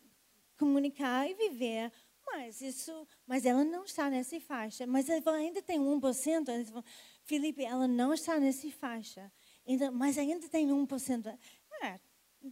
[0.57, 1.93] comunicar e viver,
[2.27, 4.87] mas isso, mas ela não está nessa faixa.
[4.87, 6.49] Mas ainda tem 1%.
[6.49, 6.85] Ele falou,
[7.25, 9.33] Felipe, ela não está nessa faixa.
[9.67, 11.39] Então, mas ainda tem 1%.
[11.83, 12.01] É,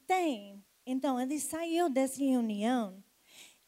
[0.06, 0.64] tem.
[0.84, 3.02] Então, ele saiu dessa reunião.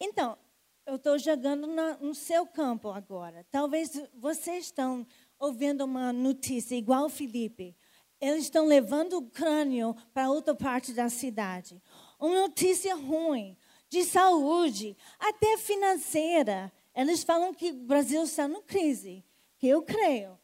[0.01, 0.39] Então,
[0.87, 1.67] eu estou jogando
[2.01, 3.47] no seu campo agora.
[3.51, 5.07] Talvez vocês estão
[5.39, 7.77] ouvindo uma notícia igual o Felipe.
[8.21, 11.81] Eles estão levando o crânio para outra parte da cidade.
[12.19, 13.57] Uma notícia ruim,
[13.89, 16.73] de saúde, até financeira.
[16.95, 19.25] Eles falam que o Brasil está em crise,
[19.59, 20.39] que eu creio.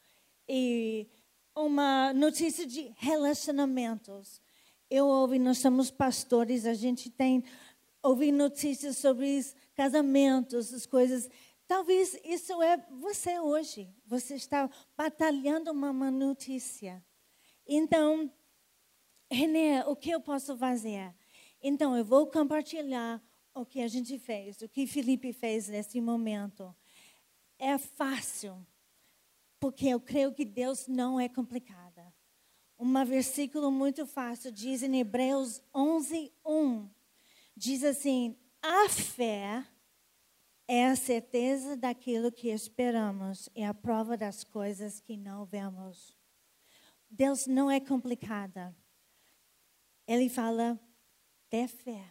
[0.48, 1.06] E
[1.54, 4.40] uma notícia de relacionamentos.
[4.88, 7.44] Eu ouvi, nós somos pastores, a gente tem
[8.02, 9.26] ouvi notícias sobre
[9.76, 11.28] casamentos, as coisas.
[11.68, 13.94] Talvez isso é você hoje.
[14.06, 17.04] Você está batalhando uma, uma notícia.
[17.66, 18.32] Então,
[19.30, 21.14] René, o que eu posso fazer?
[21.62, 23.22] Então, eu vou compartilhar
[23.54, 26.74] o que a gente fez, o que Felipe fez nesse momento.
[27.58, 28.64] É fácil,
[29.58, 32.14] porque eu creio que Deus não é complicada.
[32.78, 36.88] Um versículo muito fácil diz em Hebreus 11, 1.
[37.56, 39.64] Diz assim: a fé
[40.68, 46.16] é a certeza daquilo que esperamos e a prova das coisas que não vemos.
[47.08, 48.74] Deus não é complicada.
[50.06, 50.78] Ele fala,
[51.48, 52.04] ter fé.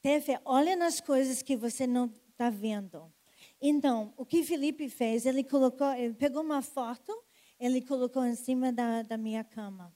[0.00, 0.40] Ter fé.
[0.44, 3.12] Olha nas coisas que você não está vendo.
[3.60, 7.12] Então, o que Felipe fez, ele colocou, ele pegou uma foto,
[7.58, 9.94] ele colocou em cima da, da minha cama.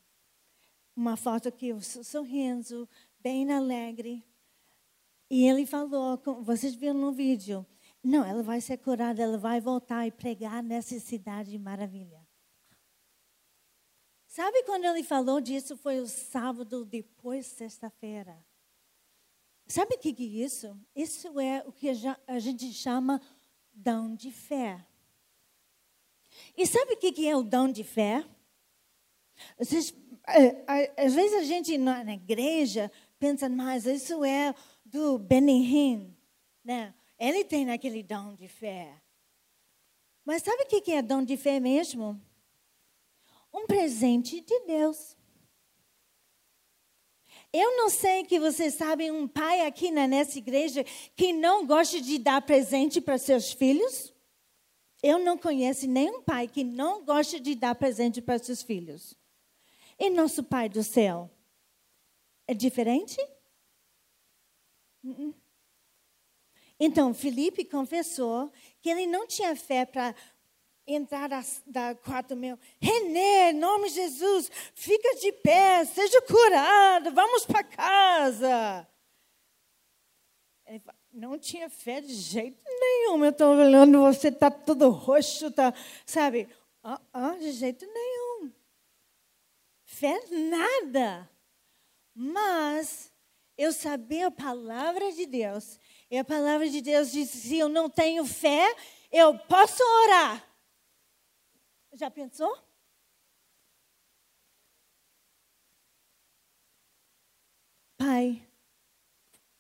[0.94, 2.88] Uma foto que eu sorrindo,
[3.20, 4.24] bem alegre.
[5.30, 7.66] E ele falou, vocês viram no vídeo,
[8.02, 12.24] não, ela vai ser curada, ela vai voltar e pregar nessa cidade maravilha.
[14.26, 15.76] Sabe quando ele falou disso?
[15.76, 18.44] Foi o sábado depois sexta-feira.
[19.66, 20.78] Sabe o que é isso?
[20.94, 21.88] Isso é o que
[22.26, 23.20] a gente chama
[23.72, 24.84] dom de fé.
[26.56, 28.24] E sabe o que é o dom de fé?
[29.58, 29.94] Vocês,
[30.28, 34.54] é, às vezes a gente na igreja pensa, mas isso é
[34.85, 36.16] do Benihim,
[36.62, 36.94] né?
[37.18, 39.01] Ele tem aquele dom de fé.
[40.25, 42.20] Mas sabe o que é dom de fé mesmo?
[43.53, 45.16] Um presente de Deus.
[47.53, 50.82] Eu não sei que vocês sabem um pai aqui nessa igreja
[51.14, 54.12] que não gosta de dar presente para seus filhos.
[55.01, 59.16] Eu não conheço nenhum pai que não gosta de dar presente para seus filhos.
[59.99, 61.30] E nosso Pai do céu
[62.47, 63.16] é diferente?
[65.05, 65.34] Uh-uh.
[66.80, 68.50] Então, Felipe confessou
[68.80, 70.14] que ele não tinha fé para
[70.86, 71.28] entrar
[71.66, 72.59] da, quarto meu.
[72.80, 78.88] René, em nome de Jesus, fica de pé, seja curado, vamos para casa.
[80.66, 80.82] Ele
[81.12, 83.24] não tinha fé de jeito nenhum.
[83.24, 85.72] Eu estou olhando, você está todo roxo, tá,
[86.05, 86.48] sabe?
[86.82, 88.52] Ah, ah, de jeito nenhum.
[89.84, 91.30] fé, nada.
[92.14, 93.13] Mas
[93.57, 95.78] eu sabia a palavra de Deus.
[96.11, 98.74] E a palavra de Deus diz: se eu não tenho fé,
[99.11, 100.44] eu posso orar.
[101.92, 102.52] Já pensou?
[107.96, 108.46] Pai,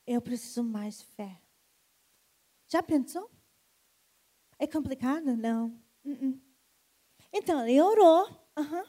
[0.06, 1.40] eu preciso mais fé.
[2.68, 3.30] Já pensou?
[4.58, 5.36] É complicado?
[5.36, 5.66] Não.
[6.04, 6.40] Uh -uh.
[7.32, 8.28] Então, ele orou.
[8.58, 8.88] Uh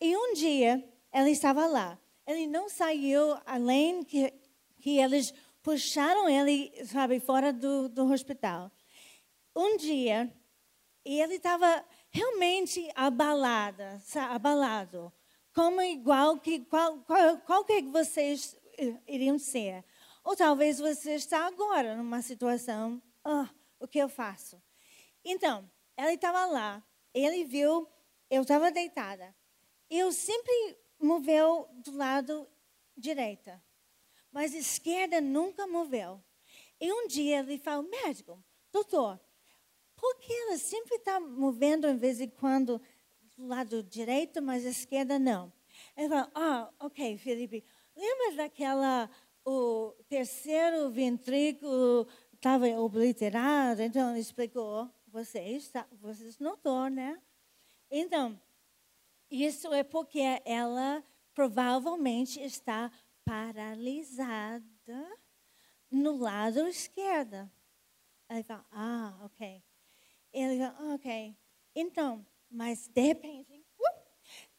[0.00, 0.82] E um dia,
[1.12, 2.01] ele estava lá.
[2.26, 4.32] Ele não saiu além que,
[4.80, 8.70] que eles puxaram ele, sabe, fora do, do hospital.
[9.54, 10.32] Um dia,
[11.04, 14.00] ele estava realmente abalada,
[14.30, 15.12] abalado.
[15.54, 18.56] Como igual que qual, qual, qual que vocês
[19.06, 19.84] iriam ser.
[20.24, 23.46] Ou talvez você está agora numa situação, oh,
[23.80, 24.62] o que eu faço?
[25.24, 27.88] Então, ela estava lá, ele viu,
[28.30, 29.34] eu estava deitada.
[29.90, 32.48] Eu sempre moveu do lado
[32.96, 33.62] direita,
[34.30, 36.22] mas esquerda nunca moveu.
[36.80, 38.42] E um dia ele falou, médico,
[38.72, 39.20] doutor,
[39.96, 42.80] por que ela sempre está movendo em vez em quando
[43.36, 45.52] do lado direito, mas a esquerda não?
[45.96, 49.10] Ele falou, ah, ok, Felipe, lembra daquela,
[49.44, 53.82] o terceiro ventrículo estava obliterado?
[53.82, 57.20] Então ele explicou, vocês, vocês notou, né?
[57.90, 58.40] Então,
[59.32, 61.02] isso é porque ela
[61.32, 62.92] provavelmente está
[63.24, 64.62] paralisada
[65.90, 67.50] no lado esquerdo.
[68.28, 69.62] Ele fala, ah, ok.
[70.32, 71.36] Ele fala, ok.
[71.74, 74.02] Então, mas de repente, uh,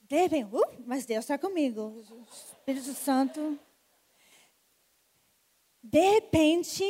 [0.01, 2.03] de repente, uh, mas Deus está comigo.
[2.31, 3.59] Espírito Santo.
[5.81, 6.83] De repente,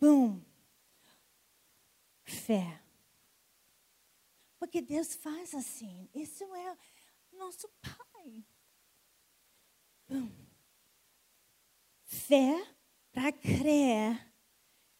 [0.00, 0.40] bum,
[2.24, 2.80] fé.
[4.58, 6.08] Porque Deus faz assim.
[6.14, 6.76] Isso é
[7.40, 8.44] nosso Pai.
[12.04, 12.66] Fé
[13.10, 14.32] para crer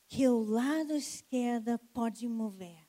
[0.08, 2.88] que o lado esquerdo pode mover.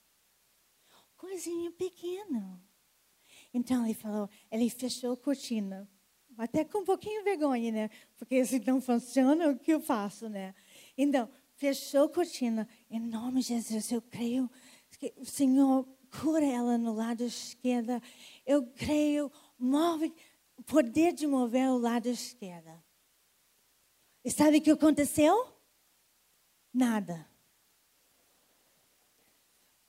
[1.17, 2.63] Coisinha pequena.
[3.53, 5.87] Então ele falou, ele fechou a cortina.
[6.37, 7.89] Até com um pouquinho de vergonha, né?
[8.17, 10.55] Porque se não funciona, o que eu faço, né?
[10.97, 12.67] Então, fechou a cortina.
[12.89, 14.49] Em nome de Jesus, eu creio
[14.97, 15.85] que o Senhor
[16.19, 18.01] cura ela no lado esquerdo.
[18.45, 19.31] Eu creio,
[19.63, 20.13] move,
[20.57, 22.71] o poder de mover o lado esquerdo.
[24.23, 25.51] E sabe o que aconteceu?
[26.73, 27.27] Nada.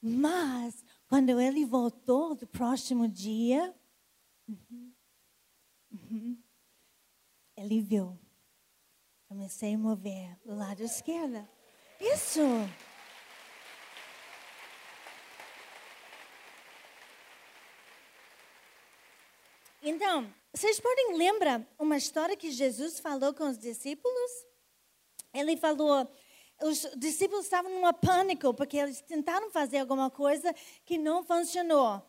[0.00, 3.74] Mas, quando ele voltou do próximo dia,
[4.48, 4.92] uhum,
[5.92, 6.42] uhum,
[7.56, 8.18] ele viu.
[9.28, 11.48] Comecei a mover do lado esquerdo.
[12.00, 12.40] Isso.
[19.82, 24.30] Então, vocês podem lembrar uma história que Jesus falou com os discípulos?
[25.34, 26.08] Ele falou,
[26.62, 30.54] os discípulos estavam num pânico porque eles tentaram fazer alguma coisa
[30.84, 32.00] que não funcionou.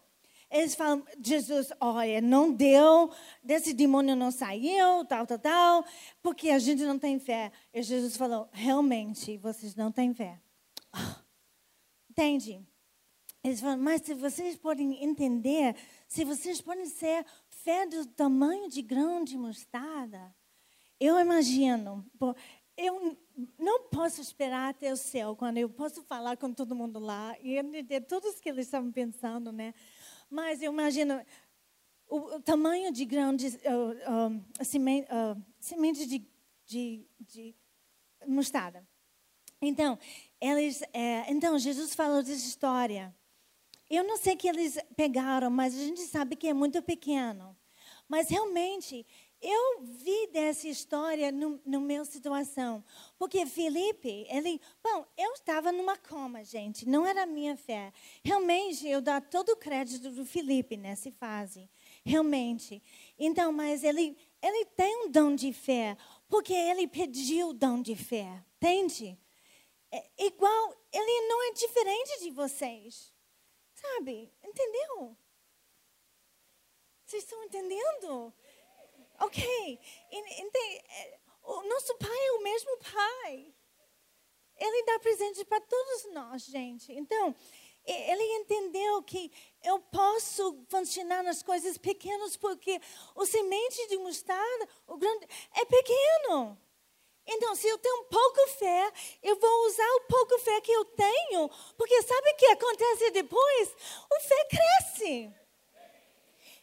[0.52, 3.10] Eles falam, Jesus, olha, não deu,
[3.42, 5.86] desse demônio não saiu, tal, tal, tal,
[6.22, 7.52] porque a gente não tem fé.
[7.74, 10.40] E Jesus falou, realmente, vocês não têm fé.
[12.08, 12.64] Entende?
[13.44, 15.76] Eles falam, mas se vocês podem entender,
[16.08, 17.26] se vocês podem ser
[17.64, 20.36] fé do tamanho de grão de mostarda,
[21.00, 22.06] eu imagino,
[22.78, 23.18] eu
[23.58, 27.58] não posso esperar até o céu, quando eu posso falar com todo mundo lá e
[27.58, 29.74] entender tudo o que eles estavam pensando, né?
[30.30, 31.24] Mas eu imagino
[32.10, 36.28] o, o tamanho de grão de uh, uh, semente, uh, de,
[36.66, 37.56] de, de,
[38.28, 38.86] mostarda.
[39.62, 39.98] Então,
[40.42, 43.16] eles, é, então Jesus falou dessa história.
[43.90, 47.56] Eu não sei que eles pegaram, mas a gente sabe que é muito pequeno.
[48.08, 49.06] Mas realmente,
[49.44, 52.84] eu vi dessa história no, no meu situação.
[53.20, 54.60] Porque Felipe, ele.
[54.82, 56.88] Bom, eu estava numa coma, gente.
[56.88, 57.92] Não era minha fé.
[58.24, 61.70] Realmente, eu dou todo o crédito do Felipe nessa fase.
[62.06, 62.82] Realmente.
[63.20, 65.98] Então, mas ele, ele tem um dom de fé.
[66.30, 68.42] Porque ele pediu o dom de fé.
[68.58, 69.20] Entende?
[69.92, 73.13] É, igual, ele não é diferente de vocês.
[73.84, 74.32] Sabe?
[74.42, 75.16] Entendeu?
[77.06, 78.34] Vocês estão entendendo?
[79.20, 79.80] Ok.
[80.12, 80.58] Entende?
[80.90, 83.54] É, o nosso pai é o mesmo pai.
[84.56, 86.94] Ele dá presente para todos nós, gente.
[86.94, 87.36] Então,
[87.86, 89.32] ele entendeu que
[89.62, 92.80] eu posso funcionar nas coisas pequenas porque
[93.14, 96.58] o semente de mostarda, o grande, é pequeno.
[97.26, 101.50] Então, se eu tenho pouco fé, eu vou usar o pouco fé que eu tenho,
[101.78, 103.70] porque sabe o que acontece depois?
[104.12, 105.32] O fé cresce.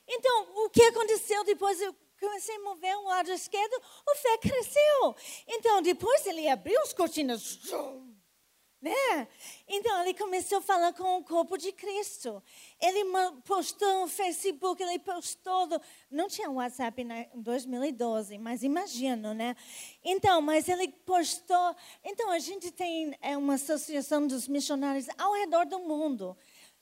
[0.06, 1.80] Então, o que aconteceu depois?
[1.80, 5.16] Eu comecei a mover um lado esquerdo, o fé cresceu.
[5.46, 7.58] Então, depois ele abriu as cortinas.
[8.82, 9.28] Né?
[9.68, 12.42] Então, ele começou a falar com o corpo de Cristo.
[12.80, 13.04] Ele
[13.44, 15.66] postou no Facebook, ele postou.
[15.66, 15.80] Do...
[16.10, 19.54] Não tinha WhatsApp em 2012, mas imagino, né?
[20.02, 21.76] Então, mas ele postou.
[22.02, 26.36] Então, a gente tem é, uma associação dos missionários ao redor do mundo.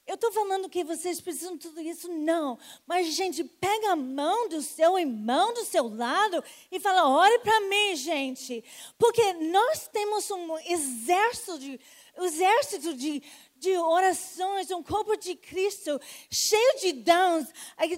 [0.08, 2.08] Eu estou falando que vocês precisam de tudo isso?
[2.08, 2.58] Não.
[2.86, 6.42] Mas, gente, pega a mão do seu irmão do seu lado
[6.72, 8.64] e fala: ore para mim, gente.
[8.96, 11.80] Porque nós temos um exército de,
[12.24, 13.22] exército de,
[13.58, 16.00] de orações, um corpo de Cristo
[16.30, 17.48] cheio de dons,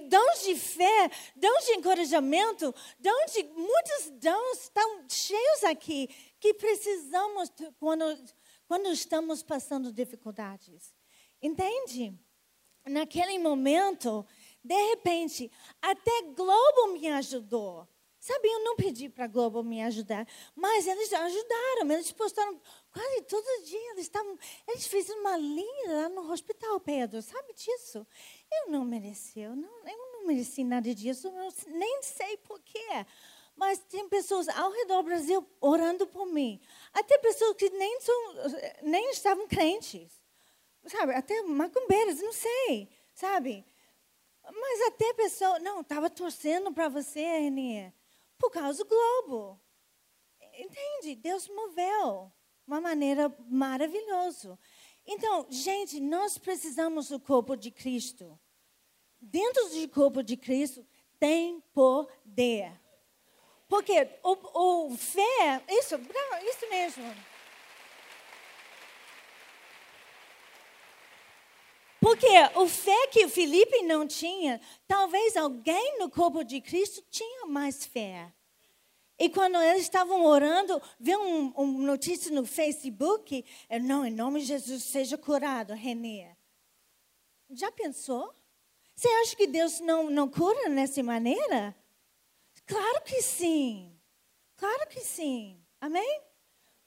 [0.08, 6.08] dons de fé, dons de encorajamento, dons de, muitos dons estão cheios aqui
[6.38, 8.04] que precisamos quando,
[8.66, 10.94] quando estamos passando dificuldades.
[11.42, 12.18] Entende?
[12.86, 14.26] Naquele momento,
[14.64, 15.50] de repente,
[15.80, 17.86] até Globo me ajudou.
[18.20, 22.60] Sabe, eu não pedi para a Globo me ajudar, mas eles ajudaram, eles postaram
[22.92, 23.90] quase todo dia.
[23.92, 24.38] Eles, estavam,
[24.68, 28.06] eles fizeram uma linha lá no hospital, Pedro, sabe disso?
[28.52, 33.06] Eu não mereci, eu não, eu não mereci nada disso, eu nem sei porquê.
[33.56, 36.60] Mas tem pessoas ao redor do Brasil orando por mim.
[36.92, 38.34] Até pessoas que nem, são,
[38.82, 40.20] nem estavam crentes
[40.88, 43.64] sabe, até macumbeiras, não sei, sabe?
[44.44, 47.92] Mas até pessoa, não, estava torcendo para você, Renier,
[48.38, 49.60] por causa do globo.
[50.54, 51.14] Entende?
[51.16, 52.32] Deus moveu
[52.70, 54.56] uma maneira maravilhosa.
[55.04, 58.38] Então, gente, nós precisamos do corpo de Cristo.
[59.20, 60.86] Dentro do corpo de Cristo
[61.18, 62.72] tem poder.
[63.68, 67.16] Porque o, o fé, isso, isso mesmo.
[72.00, 77.84] Porque o fé que Felipe não tinha, talvez alguém no corpo de Cristo tinha mais
[77.84, 78.32] fé.
[79.20, 84.40] E quando eles estavam orando, viu um, um notícia no Facebook, é, não, em nome
[84.40, 86.26] de Jesus, seja curado, Renê.
[87.50, 88.34] Já pensou?
[88.96, 91.76] Você acha que Deus não, não cura dessa maneira?
[92.64, 93.94] Claro que sim.
[94.56, 95.62] Claro que sim.
[95.78, 96.22] Amém?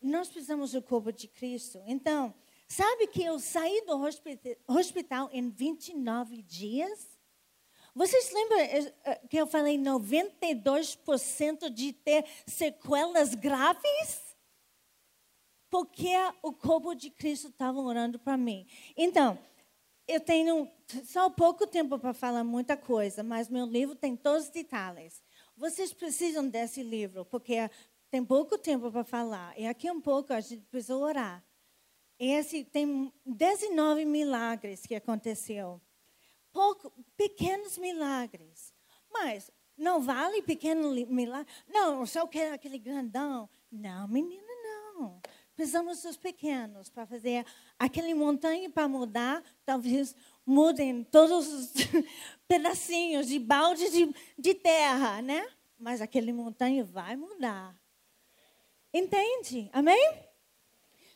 [0.01, 1.81] Nós precisamos do corpo de Cristo.
[1.85, 2.33] Então,
[2.75, 4.01] Sabe que eu saí do
[4.67, 7.12] hospital em 29 dias?
[7.95, 14.35] Vocês lembram eh, eh, que eu falei 92% de ter sequelas graves?
[15.69, 18.67] Porque o corpo de Cristo estava orando para mim.
[18.97, 19.37] Então,
[20.07, 20.69] eu tenho
[21.05, 25.23] só pouco tempo para falar muita coisa, mas meu livro tem todos os detalhes.
[25.55, 27.69] Vocês precisam desse livro, porque
[28.09, 29.57] tem pouco tempo para falar.
[29.57, 31.43] E aqui um pouco a gente precisa orar.
[32.19, 35.81] Esse tem 19 milagres que aconteceu.
[36.53, 38.71] Pouco, pequenos milagres.
[39.11, 41.51] Mas não vale pequeno milagre?
[41.67, 43.49] Não, o senhor quer aquele grandão.
[43.71, 45.19] Não, menina, não.
[45.55, 47.45] Precisamos dos pequenos para fazer
[47.77, 49.43] aquele montanha para mudar.
[49.65, 51.73] Talvez mudem todos os
[52.47, 55.47] pedacinhos de balde de, de terra, né?
[55.77, 57.75] Mas aquele montanha vai mudar.
[58.93, 59.69] Entende?
[59.73, 60.19] Amém?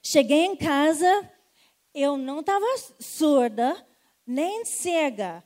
[0.02, 1.32] Cheguei em casa,
[1.94, 2.66] eu não estava
[3.00, 3.86] surda,
[4.28, 5.42] nem cega,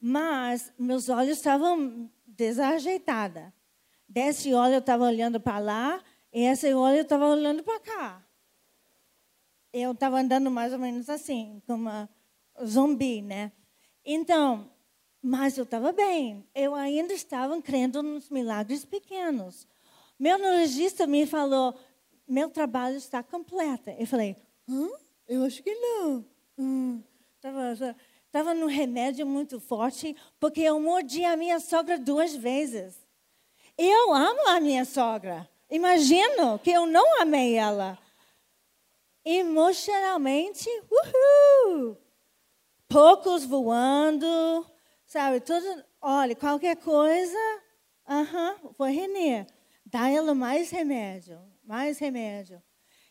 [0.00, 3.44] mas meus olhos estavam desajeitados.
[4.08, 6.02] Desse olho eu estava olhando para lá,
[6.32, 8.26] e esse olho eu estava olhando para cá.
[9.72, 11.90] Eu estava andando mais ou menos assim, como
[12.64, 13.52] zumbi, né?
[14.04, 14.68] Então,
[15.22, 16.44] mas eu estava bem.
[16.54, 19.66] Eu ainda estava crendo nos milagres pequenos.
[20.18, 21.78] Meu neurologista me falou:
[22.26, 23.90] meu trabalho está completo.
[23.90, 24.36] Eu falei,
[24.68, 24.88] hã?
[25.28, 26.24] Eu acho que não.
[28.28, 32.94] Estava num remédio muito forte, porque eu mordi a minha sogra duas vezes.
[33.76, 35.48] Eu amo a minha sogra.
[35.68, 37.98] Imagino que eu não amei ela.
[39.24, 41.98] Emocionalmente, uhul!
[42.88, 44.64] Poucos voando,
[45.04, 45.40] sabe?
[45.40, 47.38] Tudo, olha, qualquer coisa,
[48.08, 49.46] uh -huh, foi Renê.
[49.84, 52.62] Dá ela mais remédio mais remédio.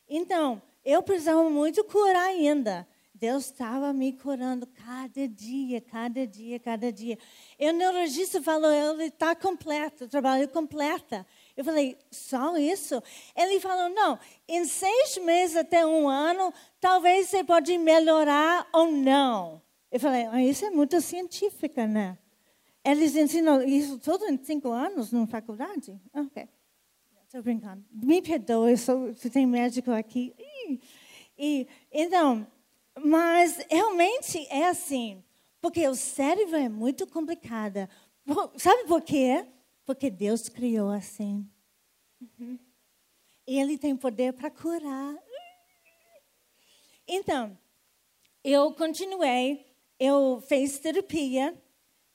[0.09, 2.87] Então, eu precisava muito curar ainda.
[3.19, 7.17] Deus estava me curando cada dia, cada dia, cada dia.
[7.57, 11.25] E o neurologista falou, ele está completo, o trabalho completa.
[11.55, 13.01] Eu falei, só isso?
[13.35, 19.61] Ele falou, não, em seis meses até um ano, talvez você pode melhorar ou não.
[19.91, 22.17] Eu falei, ah, isso é muito científica, né?
[22.85, 25.99] Eles ensinam isso tudo em cinco anos na faculdade?
[26.13, 26.47] Ok.
[27.25, 27.83] Estou brincando.
[27.91, 30.33] Me perdoe, se tem médico aqui.
[31.37, 32.47] E, então,
[33.03, 35.23] mas realmente é assim.
[35.61, 37.89] Porque o cérebro é muito complicado.
[38.57, 39.45] Sabe por quê?
[39.85, 41.49] Porque Deus criou assim.
[42.21, 42.59] Uhum.
[43.45, 45.15] Ele tem poder para curar.
[47.07, 47.57] Então,
[48.43, 49.65] eu continuei,
[49.99, 51.55] eu fiz terapia.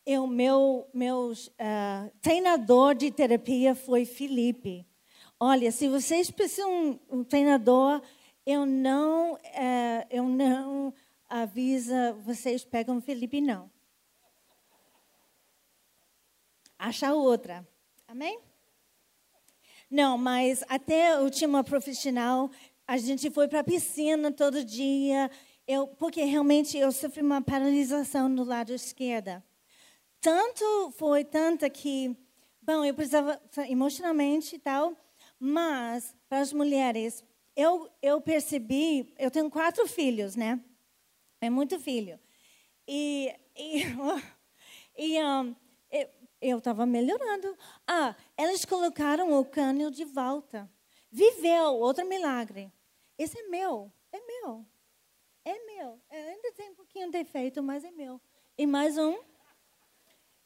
[0.05, 4.87] Eu, meu meu uh, treinador de terapia foi Felipe.
[5.39, 8.03] Olha, se vocês precisam de um treinador,
[8.45, 10.93] eu não, uh, eu não
[11.29, 13.71] avisa vocês pegam Felipe, não.
[16.79, 17.67] Acha outra.
[18.09, 18.41] Amém?
[19.91, 22.51] Não, mas até tinha uma profissional,
[22.87, 25.31] a gente foi para a piscina todo dia,
[25.67, 29.43] eu, porque realmente eu sofri uma paralisação no lado esquerdo.
[30.21, 32.17] Tanto foi tanta que,
[32.61, 34.97] bom, eu precisava emocionalmente e tal,
[35.39, 37.25] mas para as mulheres,
[37.57, 40.63] eu, eu percebi, eu tenho quatro filhos, né?
[41.41, 42.19] É muito filho.
[42.87, 43.83] E, e,
[44.97, 45.55] e um,
[46.41, 47.57] eu estava melhorando.
[47.87, 50.71] Ah, eles colocaram o cânio de volta.
[51.11, 52.73] Viveu outro milagre.
[53.17, 54.67] Esse é meu, é meu,
[55.45, 56.01] é meu.
[56.11, 58.21] Eu ainda tem um pouquinho de defeito, mas é meu.
[58.59, 59.19] E mais um.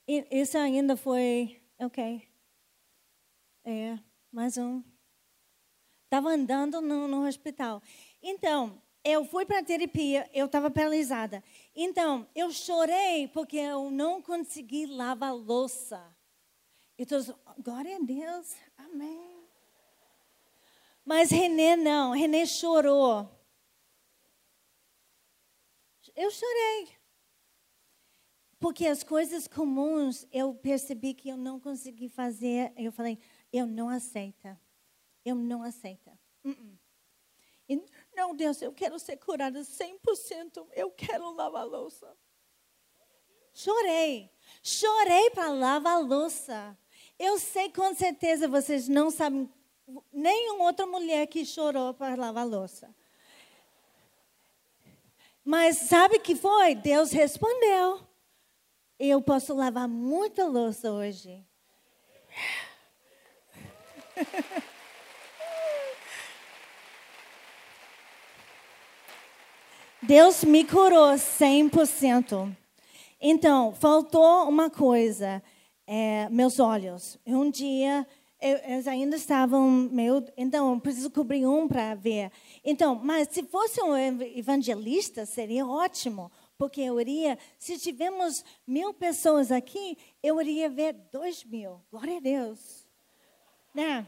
[0.07, 2.29] E esse ainda foi, ok.
[3.65, 3.99] É,
[4.31, 4.83] mais um.
[6.07, 7.83] Estava andando no, no hospital.
[8.23, 11.43] Então, eu fui para a terapia, eu estava paralisada.
[11.75, 16.01] Então, eu chorei porque eu não consegui lavar louça.
[16.97, 17.21] Então,
[17.59, 19.45] glória a Deus, amém.
[21.05, 23.29] Mas René não, René chorou.
[26.15, 26.89] Eu chorei.
[28.61, 32.73] Porque as coisas comuns eu percebi que eu não consegui fazer.
[32.77, 33.19] Eu falei,
[33.53, 34.57] eu não aceito.
[35.27, 36.09] Eu não aceito.
[36.45, 36.79] Uh -uh.
[38.15, 40.69] Não, Deus, eu quero ser curada 100%.
[40.73, 42.17] Eu quero lavar louça.
[43.53, 44.31] Chorei.
[44.63, 46.79] Chorei para lavar louça.
[47.19, 49.53] Eu sei com certeza vocês não sabem
[50.13, 52.95] nenhuma outra mulher que chorou para lavar louça.
[55.45, 56.77] Mas sabe que foi?
[56.77, 58.07] Deus respondeu.
[58.97, 61.45] Eu posso lavar muita louça hoje.
[70.03, 72.55] Deus me curou 100%.
[73.21, 75.43] Então, faltou uma coisa,
[75.87, 77.19] é, meus olhos.
[77.27, 78.07] Um dia,
[78.41, 80.23] eu, eles ainda estavam meio...
[80.37, 82.31] Então, eu preciso cobrir um para ver.
[82.63, 86.31] Então, mas se fosse um evangelista, seria ótimo.
[86.59, 91.81] Porque eu iria, se tivermos mil pessoas aqui, eu iria ver dois mil.
[91.91, 92.87] Glória a Deus.
[93.75, 94.07] Né?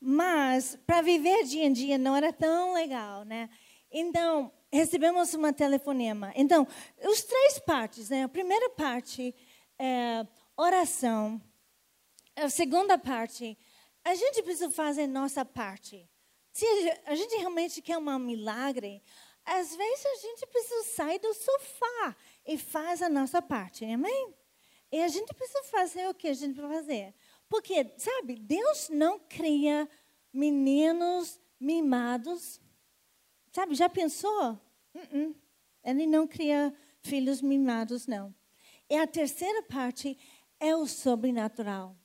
[0.00, 3.50] Mas, para viver dia em dia, não era tão legal, né?
[3.90, 6.32] Então, recebemos uma telefonema.
[6.36, 6.66] Então,
[7.04, 8.24] os três partes, né?
[8.24, 9.34] A primeira parte
[9.78, 11.40] é oração.
[12.36, 13.58] A segunda parte,
[14.04, 16.08] a gente precisa fazer nossa parte.
[16.52, 16.66] Se
[17.04, 19.02] a gente realmente quer um milagre,
[19.44, 22.16] às vezes a gente precisa sair do sofá
[22.46, 24.34] e faz a nossa parte, amém?
[24.92, 27.14] E a gente precisa fazer o que a gente precisa fazer.
[27.48, 29.88] Porque, sabe, Deus não cria
[30.32, 32.60] meninos mimados
[33.56, 34.60] Sabe, já pensou?
[34.96, 35.34] Uh -uh.
[35.84, 38.34] Ele não cria filhos mimados, não.
[38.88, 40.18] E a terceira parte
[40.58, 41.96] é o sobrenatural.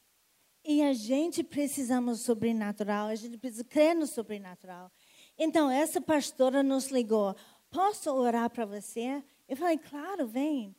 [0.64, 4.92] E a gente precisamos do sobrenatural, a gente precisa crer no sobrenatural.
[5.38, 7.36] Então, essa pastora nos ligou:
[7.70, 9.24] Posso orar para você?
[9.48, 10.76] Eu falei: Claro, vem.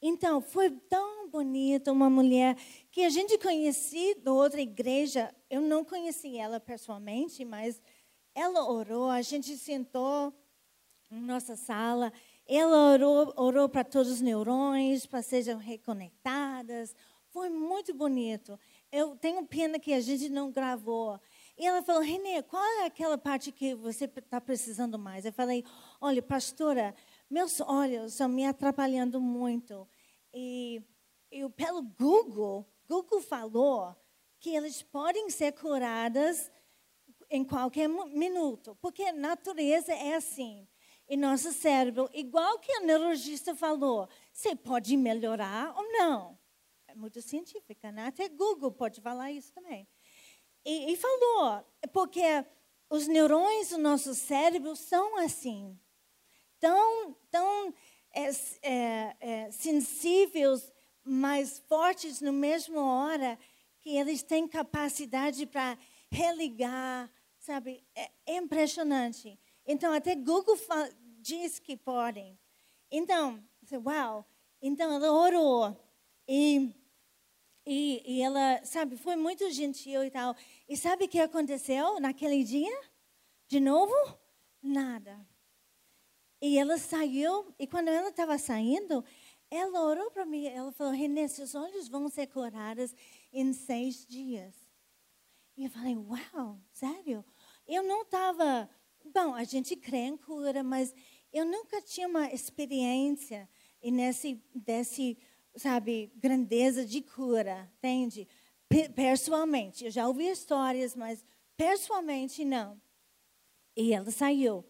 [0.00, 2.56] Então, foi tão bonita uma mulher
[2.92, 5.34] que a gente conhecia de outra igreja.
[5.50, 7.80] Eu não conheci ela pessoalmente, mas
[8.34, 10.32] ela orou, a gente sentou
[11.10, 12.12] nossa sala,
[12.46, 16.94] ela orou, orou para todos os neurônios, para sejam reconectadas.
[17.28, 18.58] Foi muito bonito.
[18.92, 21.18] Eu tenho pena que a gente não gravou.
[21.56, 25.24] E ela falou, Renê, qual é aquela parte que você está precisando mais?
[25.24, 25.64] Eu falei,
[26.00, 26.94] olha, pastora,
[27.30, 29.88] meus olhos estão me atrapalhando muito.
[30.32, 30.82] E,
[31.30, 33.96] e pelo Google, Google falou
[34.38, 36.50] que eles podem ser curadas
[37.30, 40.68] em qualquer minuto, porque a natureza é assim.
[41.08, 46.38] E nosso cérebro, igual que o neurologista falou, você pode melhorar ou não.
[46.86, 48.06] É muito científica, né?
[48.06, 49.86] Até Google pode falar isso também.
[50.64, 52.22] E, e falou, porque
[52.88, 55.78] os neurônios do nosso cérebro são assim,
[56.58, 57.74] tão, tão
[58.12, 58.30] é,
[58.62, 60.72] é, é, sensíveis,
[61.04, 63.38] mais fortes no mesmo hora,
[63.80, 65.76] que eles têm capacidade para
[66.10, 67.10] religar,
[67.44, 69.38] Sabe, é, é impressionante.
[69.66, 70.56] Então, até Google
[71.20, 72.38] diz que podem.
[72.90, 73.42] Então,
[73.84, 74.26] uau.
[74.66, 75.76] Então ela orou
[76.26, 76.74] e,
[77.66, 80.34] e, e ela, sabe, foi muito gentil e tal.
[80.66, 82.74] E sabe o que aconteceu naquele dia?
[83.46, 83.92] De novo?
[84.62, 85.26] Nada.
[86.40, 89.04] E ela saiu, e quando ela estava saindo,
[89.50, 92.94] ela orou para mim, ela falou, Renê, seus olhos vão ser curados
[93.32, 94.54] em seis dias.
[95.56, 97.24] E eu falei, uau, sério?
[97.66, 98.68] Eu não estava,
[99.04, 100.94] bom, a gente crê em cura, mas
[101.32, 103.48] eu nunca tinha uma experiência
[103.82, 105.18] nesse, desse,
[105.56, 108.28] sabe, grandeza de cura, entende?
[108.94, 111.24] Pessoalmente, eu já ouvi histórias, mas
[111.56, 112.80] pessoalmente não.
[113.76, 114.64] E ela saiu.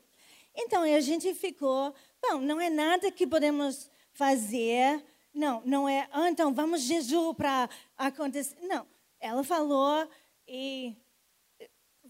[0.55, 6.31] Então a gente ficou, bom, não é nada que podemos fazer, não, não é, ah,
[6.31, 8.57] então vamos jejum para acontecer.
[8.63, 8.87] Não,
[9.19, 10.09] ela falou
[10.47, 10.97] e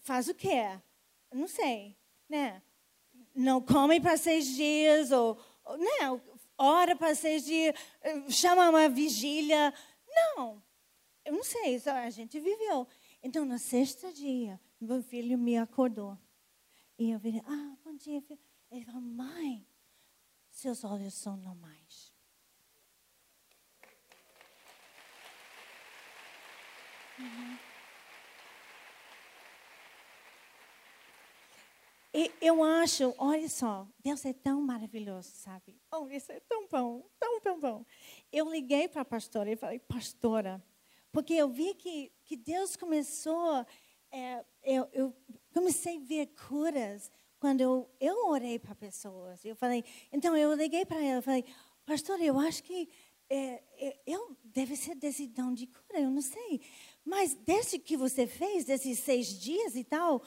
[0.00, 0.78] faz o quê?
[1.32, 1.96] Não sei,
[2.34, 2.62] né?
[3.32, 5.38] Não come para seis dias, ou,
[6.00, 6.20] não,
[6.58, 7.74] ora para seis dias,
[8.28, 9.72] chama uma vigília.
[10.08, 10.62] Não,
[11.24, 12.88] eu não sei, só a gente viveu.
[13.22, 16.18] Então, no sexto dia, meu filho me acordou.
[16.98, 18.38] E eu virei, ah, bom dia, filho.
[18.70, 19.66] Ele falou, mãe,
[20.50, 22.12] seus olhos são normais.
[27.18, 27.63] Uhum.
[32.40, 35.80] Eu acho, olha só, Deus é tão maravilhoso, sabe?
[35.92, 37.84] Oh, isso é tão bom, tão, tão bom.
[38.30, 40.62] Eu liguei para a pastora e falei, pastora,
[41.10, 43.66] porque eu vi que, que Deus começou,
[44.12, 45.16] é, eu, eu
[45.52, 47.10] comecei a ver curas
[47.40, 49.44] quando eu, eu orei para pessoas.
[49.44, 51.44] Eu falei, então eu liguei para ela, falei,
[51.84, 52.88] pastora, eu acho que
[53.28, 56.60] é, é, eu deve ser desse dom de cura, eu não sei.
[57.04, 60.22] Mas desde que você fez, desses seis dias e tal,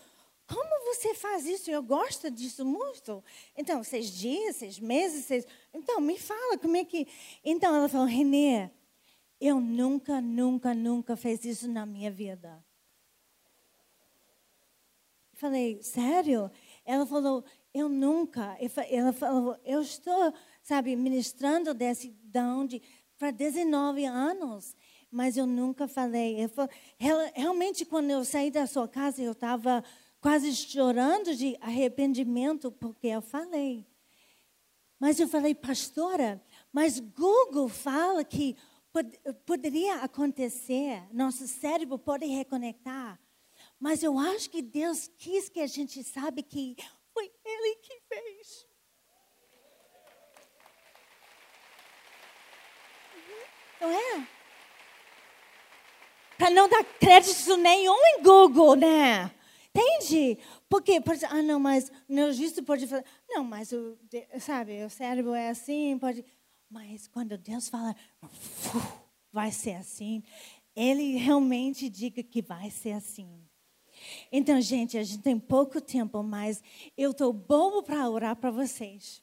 [0.48, 1.70] como você faz isso?
[1.70, 3.24] Eu gosto disso muito.
[3.56, 5.46] Então, seis dias, seis meses, seis...
[5.74, 7.06] Então, me fala como é que...
[7.44, 8.70] Então, ela falou, Renê,
[9.40, 12.64] eu nunca, nunca, nunca fiz isso na minha vida.
[15.34, 16.50] Falei, sério?
[16.84, 17.44] Ela falou,
[17.74, 18.58] eu nunca.
[18.90, 20.34] Ela falou, eu estou,
[20.64, 22.82] sabe, ministrando desse dom de,
[23.20, 24.76] para 19 anos,
[25.12, 26.48] mas eu nunca falei.
[26.48, 29.84] Falei, realmente, quando eu saí da sua casa, eu estava
[30.28, 33.88] quase chorando de arrependimento porque eu falei.
[35.00, 38.58] Mas eu falei, pastora, mas Google fala que
[38.92, 43.18] pod poderia acontecer, nosso cérebro pode reconectar.
[43.80, 46.76] Mas eu acho que Deus quis que a gente sabe que
[47.14, 48.68] foi Ele que fez.
[53.80, 54.28] Não é?
[56.38, 59.37] Para não dar crédito nenhum em Google, né?
[59.78, 60.40] Entende?
[60.68, 63.96] Porque, pode, ah, não, mas o neurologista pode falar, não, mas o,
[64.40, 66.26] sabe, o cérebro é assim, pode.
[66.70, 67.96] Mas quando Deus fala,
[69.32, 70.24] vai ser assim,
[70.76, 73.30] Ele realmente diga que vai ser assim.
[74.32, 76.62] Então, gente, a gente tem pouco tempo, mas
[76.98, 79.22] eu estou bobo para orar para vocês.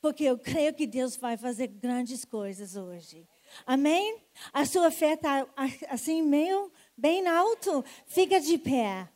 [0.00, 3.26] Porque eu creio que Deus vai fazer grandes coisas hoje.
[3.66, 4.22] Amém?
[4.52, 5.46] A sua fé está
[5.88, 7.84] assim, meio bem alto.
[8.06, 9.08] Fica de pé.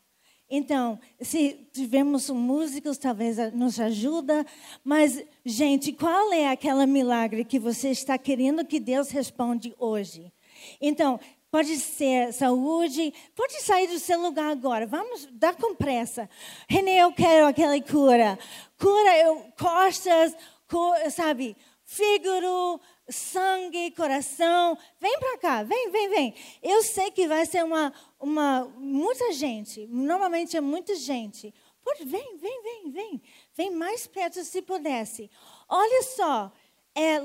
[0.51, 4.47] Então, se tivermos músicos, talvez nos ajuda.
[4.83, 10.33] Mas, gente, qual é aquela milagre que você está querendo que Deus responde hoje?
[10.81, 11.21] Então,
[11.51, 14.87] pode ser saúde, pode sair do seu lugar agora.
[14.87, 16.29] Vamos dar com pressa.
[16.67, 18.39] Renê, eu quero aquela cura.
[18.79, 20.35] Cura eu, costas,
[20.67, 24.77] cura, sabe, fígado, sangue, coração.
[25.01, 26.35] Vem para cá, vem, vem, vem.
[26.63, 29.87] Eu sei que vai ser uma, uma, muita gente.
[29.87, 31.53] Normalmente é muita gente.
[31.85, 33.23] Pode, vem, vem, vem, vem.
[33.55, 35.31] Vem mais perto se pudesse.
[35.69, 36.53] Olha só,
[36.95, 37.21] é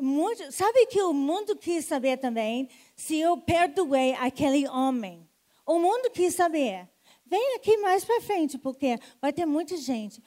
[0.00, 5.28] muito, sabe que o mundo quis saber também se eu perdoei aquele homem.
[5.64, 6.88] O mundo quis saber.
[7.24, 10.22] Vem aqui mais para frente, porque vai ter muita gente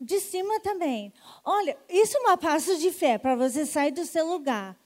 [0.00, 1.12] de cima também.
[1.44, 4.78] Olha, isso é uma passo de fé para você sair do seu lugar.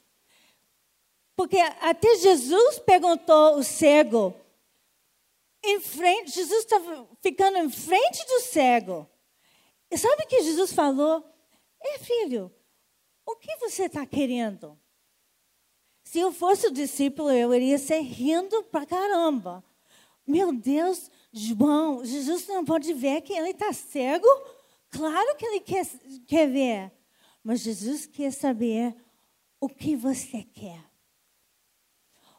[1.36, 4.34] Porque até Jesus perguntou o cego,
[5.64, 9.08] em frente, Jesus estava ficando em frente do cego.
[9.90, 11.24] E sabe o que Jesus falou?
[11.80, 12.52] É, filho,
[13.24, 14.78] o que você está querendo?
[16.02, 19.64] Se eu fosse o discípulo, eu iria ser rindo pra caramba.
[20.26, 24.28] Meu Deus, João, Jesus não pode ver que ele está cego?
[24.94, 25.86] Claro que ele quer,
[26.24, 26.92] quer ver.
[27.42, 28.94] Mas Jesus quer saber
[29.60, 30.84] o que você quer.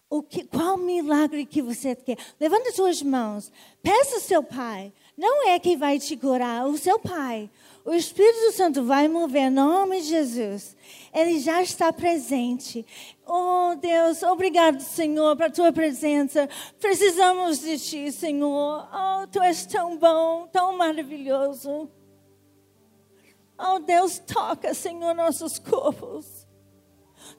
[0.09, 2.17] O que, qual milagre que você quer?
[2.39, 3.51] Levanta suas mãos.
[3.83, 4.93] Peça ao seu pai.
[5.17, 7.49] Não é quem vai te curar, o seu pai.
[7.83, 10.77] O Espírito Santo vai mover em nome de Jesus.
[11.13, 12.85] Ele já está presente.
[13.27, 16.47] Oh Deus, obrigado, Senhor, para a tua presença.
[16.79, 18.87] Precisamos de ti, Senhor.
[18.93, 21.89] Oh, tu és tão bom, tão maravilhoso.
[23.57, 26.45] Oh Deus, toca, Senhor, nossos corpos.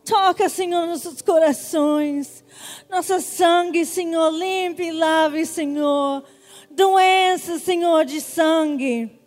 [0.05, 2.45] Toca, Senhor, nossos corações.
[2.89, 6.25] Nosso sangue, Senhor, limpe e lave, Senhor.
[6.71, 9.21] Doença, Senhor, de sangue.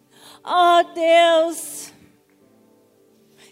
[0.43, 1.93] Oh Deus.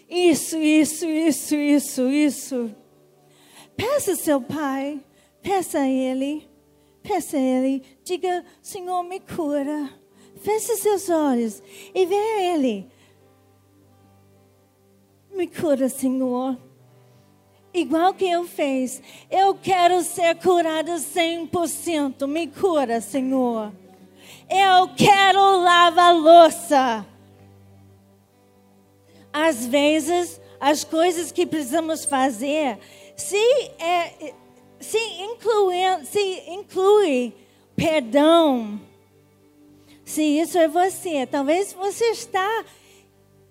[0.08, 2.74] Isso, isso, isso, isso, isso.
[3.76, 5.00] Peça seu pai.
[5.42, 6.48] Peça a ele.
[7.02, 7.82] Peça a ele.
[8.02, 9.90] Diga, Senhor, me cura.
[10.40, 11.62] Feche seus olhos
[11.94, 12.90] e vê ele.
[15.38, 16.58] Me cura, Senhor.
[17.72, 19.00] Igual que eu fiz.
[19.30, 22.26] Eu quero ser curada 100%.
[22.26, 23.72] Me cura, Senhor.
[24.50, 27.06] Eu quero lavar louça.
[29.32, 32.76] Às vezes, as coisas que precisamos fazer,
[33.14, 33.36] se,
[33.78, 34.34] é,
[34.80, 37.32] se, inclui, se inclui
[37.76, 38.80] perdão,
[40.04, 42.64] se isso é você, talvez você está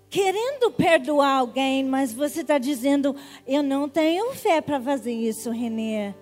[0.10, 6.14] querendo perdoar alguém, mas você está dizendo: Eu não tenho fé para fazer isso, Renê.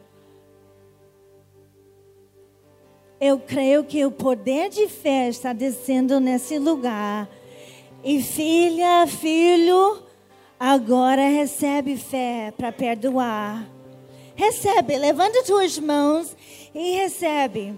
[3.20, 7.30] Eu creio que o poder de fé está descendo nesse lugar.
[8.04, 10.04] E filha, filho,
[10.60, 13.68] agora recebe fé para perdoar.
[14.36, 16.36] Recebe, levanta tuas mãos
[16.74, 17.74] e recebe.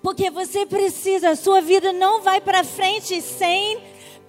[0.00, 3.78] Porque você precisa, a sua vida não vai para frente sem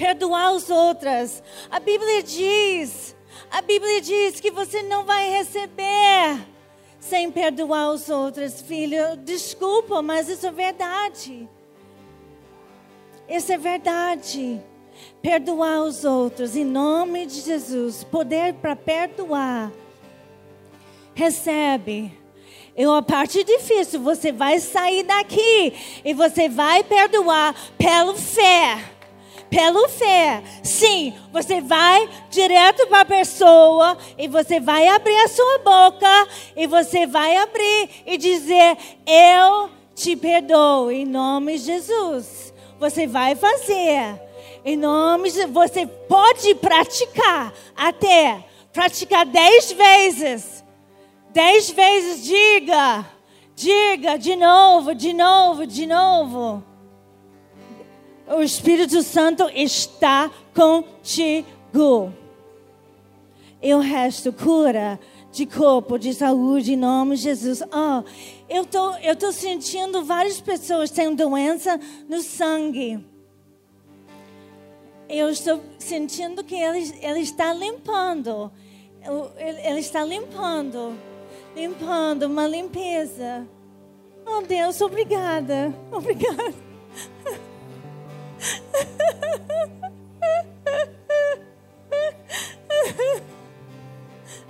[0.04, 1.42] perdoar os outros.
[1.72, 3.16] A Bíblia diz,
[3.50, 6.46] a Bíblia diz que você não vai receber
[7.00, 9.16] sem perdoar os outros, filho.
[9.16, 11.48] Desculpa, mas isso é verdade.
[13.30, 14.62] Isso é verdade.
[15.22, 19.72] Perdoar os outros em nome de Jesus, poder para perdoar.
[21.16, 22.12] Recebe.
[22.76, 25.74] É uma parte difícil, você vai sair daqui
[26.04, 28.93] e você vai perdoar pela fé
[29.54, 30.42] pela fé.
[30.64, 36.66] Sim, você vai direto para a pessoa e você vai abrir a sua boca e
[36.66, 38.76] você vai abrir e dizer:
[39.06, 42.52] Eu te perdoo em nome de Jesus.
[42.80, 44.20] Você vai fazer.
[44.66, 48.44] Em nome de você pode praticar até
[48.74, 50.64] praticar dez vezes.
[51.32, 53.06] Dez vezes diga,
[53.56, 56.73] diga de novo, de novo, de novo.
[58.28, 62.14] O Espírito Santo está contigo.
[63.62, 65.00] E o resto cura
[65.32, 67.62] de corpo, de saúde, em nome de Jesus.
[67.64, 68.04] Oh,
[68.48, 73.04] eu tô, eu tô sentindo várias pessoas têm doença no sangue.
[75.10, 78.52] Eu estou sentindo que ele, ele está limpando.
[79.38, 80.98] Ele, ele está limpando.
[81.56, 83.48] Limpando, uma limpeza.
[84.26, 85.74] Oh Deus, obrigada.
[85.92, 86.54] Obrigada.
[88.44, 88.50] Ha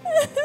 [0.09, 0.42] ha ha!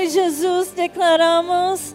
[0.00, 1.94] Nome de Jesus, declaramos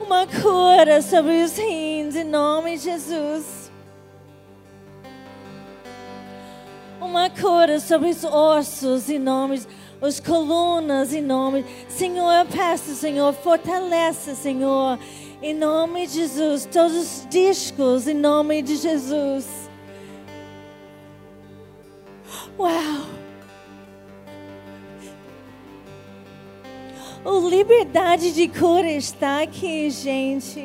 [0.00, 3.70] uma cura sobre os rins, em nome de Jesus.
[6.98, 9.60] Uma cura sobre os ossos, em nome
[10.00, 11.64] as colunas em nome.
[11.88, 14.98] Senhor, eu peço, Senhor, fortalece, Senhor,
[15.42, 19.59] em nome de Jesus, todos os discos em nome de Jesus.
[27.70, 30.60] Liberdade de cura está aqui, gente.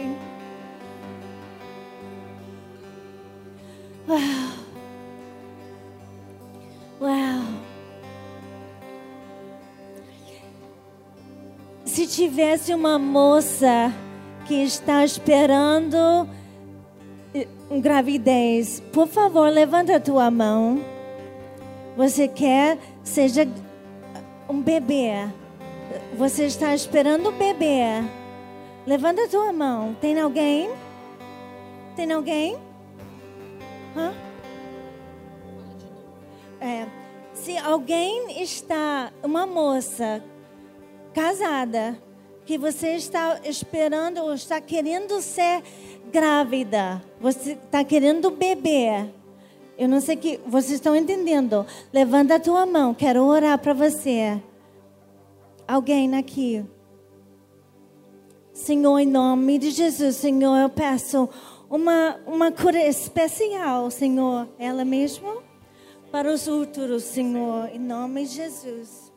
[4.10, 4.20] Uau!
[7.00, 7.44] Uau!
[11.86, 13.94] Se tivesse uma moça
[14.48, 16.28] que está esperando
[17.80, 20.84] gravidez, por favor, levanta a tua mão.
[21.96, 23.48] Você quer, seja
[24.50, 25.45] um bebê.
[26.18, 28.02] Você está esperando bebê.
[28.88, 29.94] Levanta a tua mão.
[30.00, 30.70] Tem alguém?
[31.94, 32.58] Tem alguém?
[33.98, 34.14] Hã?
[36.62, 36.86] É,
[37.34, 40.24] se alguém está, uma moça
[41.14, 42.00] casada,
[42.46, 45.64] que você está esperando ou está querendo ser
[46.14, 49.14] grávida, você está querendo beber.
[49.78, 51.66] Eu não sei que vocês estão entendendo.
[51.92, 54.42] Levanta a tua mão, quero orar para você.
[55.68, 56.66] Alguém aqui.
[58.54, 61.28] Senhor, em nome de Jesus, Senhor, eu peço
[61.70, 65.44] uma, uma cura especial, Senhor, ela mesma,
[66.12, 69.12] para os úteros, Senhor, em nome de Jesus.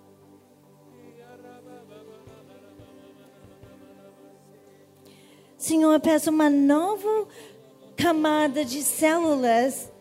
[5.57, 7.29] Senhor, eu peço uma nova
[7.97, 9.93] camada de células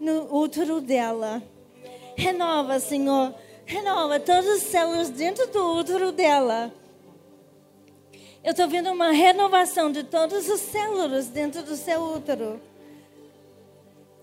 [0.00, 1.42] no útero dela.
[2.16, 3.34] Renova, Senhor.
[3.68, 6.72] Renova todas as células dentro do útero dela.
[8.42, 12.58] Eu estou vendo uma renovação de todas as células dentro do seu útero.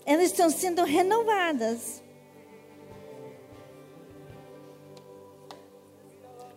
[0.04, 2.02] Elas estão sendo renovadas.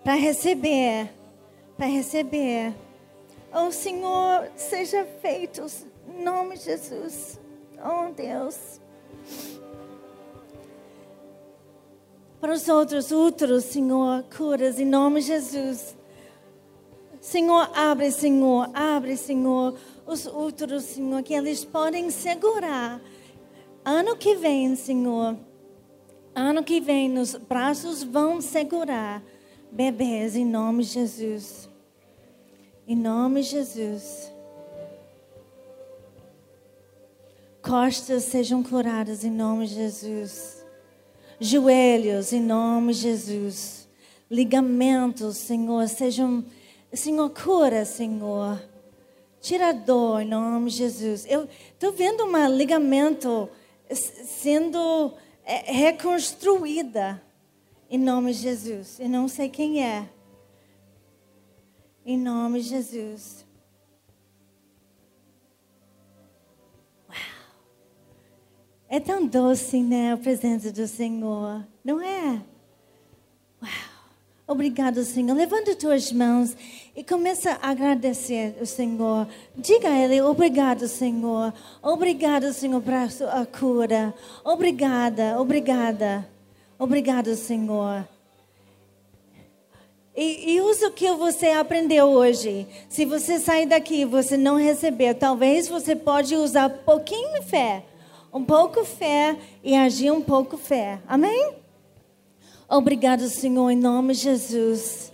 [0.03, 1.11] Para receber.
[1.77, 2.73] Para receber.
[3.53, 5.63] Oh Senhor, seja feito
[6.07, 7.39] em nome de Jesus.
[7.77, 8.81] Oh Deus.
[12.39, 15.95] Para os outros úteros, Senhor, curas em nome de Jesus.
[17.19, 23.01] Senhor, abre, Senhor, abre, Senhor, os úteros, Senhor, que eles podem segurar.
[23.83, 25.37] Ano que vem, Senhor,
[26.33, 29.21] ano que vem, os braços vão segurar
[29.71, 31.69] bebês em nome de Jesus.
[32.87, 34.31] Em nome de Jesus.
[37.61, 40.58] Costas sejam curadas em nome de Jesus.
[41.39, 43.87] Joelhos em nome de Jesus.
[44.29, 46.43] Ligamentos, Senhor, sejam.
[46.91, 48.61] Senhor, cura, Senhor.
[49.39, 51.25] Tira a dor em nome de Jesus.
[51.29, 53.49] Eu estou vendo um ligamento
[53.89, 55.13] sendo
[55.45, 57.21] é, reconstruída
[57.89, 58.99] em nome de Jesus.
[58.99, 60.09] Eu não sei quem é.
[62.05, 63.45] Em nome de Jesus.
[68.89, 72.41] É tão doce, né, a presença do Senhor, não é?
[73.61, 73.99] Uau.
[74.47, 75.35] Obrigado, Senhor.
[75.35, 76.57] Levanta tuas mãos
[76.95, 79.27] e começa a agradecer o Senhor.
[79.55, 81.53] Diga a Ele, obrigado, Senhor.
[81.83, 84.11] Obrigado, Senhor, para a cura.
[84.43, 86.27] Obrigada, obrigada.
[86.79, 88.07] Obrigado, Senhor.
[90.17, 92.65] E, e usa o que você aprendeu hoje.
[92.89, 97.85] Se você sair daqui e você não receber, talvez você pode usar pouquinho de fé.
[98.33, 100.99] Um pouco fé e agir um pouco fé.
[101.07, 101.53] Amém?
[102.67, 105.11] Obrigado, Senhor, em nome de Jesus.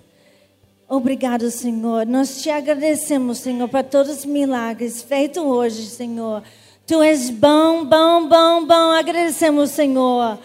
[0.88, 2.06] Obrigado, Senhor.
[2.06, 6.44] Nós te agradecemos, Senhor, para todos os milagres feitos hoje, Senhor.
[6.86, 8.92] Tu és bom, bom, bom, bom.
[8.92, 10.38] Agradecemos, Senhor.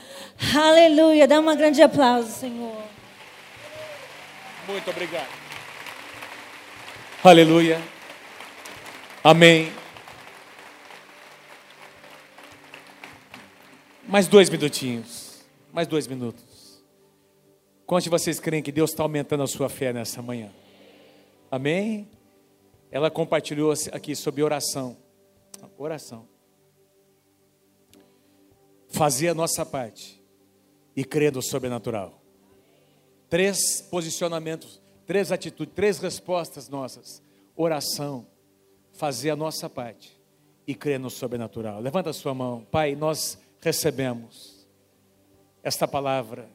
[0.57, 1.29] Aleluia.
[1.29, 2.83] Dá uma grande aplauso, Senhor.
[4.66, 5.29] Muito obrigado.
[7.23, 7.83] Aleluia.
[9.23, 9.80] Amém.
[14.11, 15.39] Mais dois minutinhos.
[15.73, 16.83] Mais dois minutos.
[17.87, 20.51] Quantos de vocês creem que Deus está aumentando a sua fé nessa manhã?
[21.49, 22.09] Amém?
[22.91, 24.97] Ela compartilhou aqui sobre oração.
[25.79, 26.27] Oração.
[28.89, 30.21] Fazer a nossa parte
[30.97, 32.21] e crer no sobrenatural.
[33.29, 37.23] Três posicionamentos, três atitudes, três respostas nossas.
[37.55, 38.27] Oração,
[38.93, 40.21] fazer a nossa parte
[40.67, 41.81] e crer no sobrenatural.
[41.81, 42.67] Levanta a sua mão.
[42.73, 44.67] Pai, nós recebemos
[45.63, 46.49] esta palavra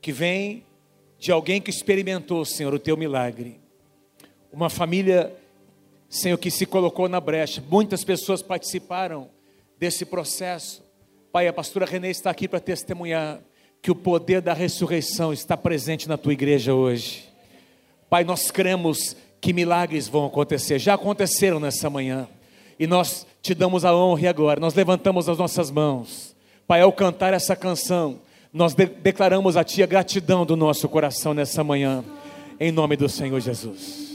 [0.00, 0.64] que vem
[1.18, 3.60] de alguém que experimentou, Senhor, o teu milagre.
[4.52, 5.34] Uma família,
[6.08, 7.62] Senhor, que se colocou na brecha.
[7.68, 9.28] Muitas pessoas participaram
[9.78, 10.82] desse processo.
[11.32, 13.40] Pai, a pastora Renê está aqui para testemunhar
[13.82, 17.28] que o poder da ressurreição está presente na tua igreja hoje.
[18.08, 22.28] Pai, nós cremos que milagres vão acontecer, já aconteceram nessa manhã,
[22.78, 26.27] e nós te damos a honra e agora, nós levantamos as nossas mãos,
[26.68, 28.18] Pai, ao cantar essa canção,
[28.52, 32.04] nós de declaramos a Ti a gratidão do nosso coração nessa manhã,
[32.60, 34.07] em nome do Senhor Jesus.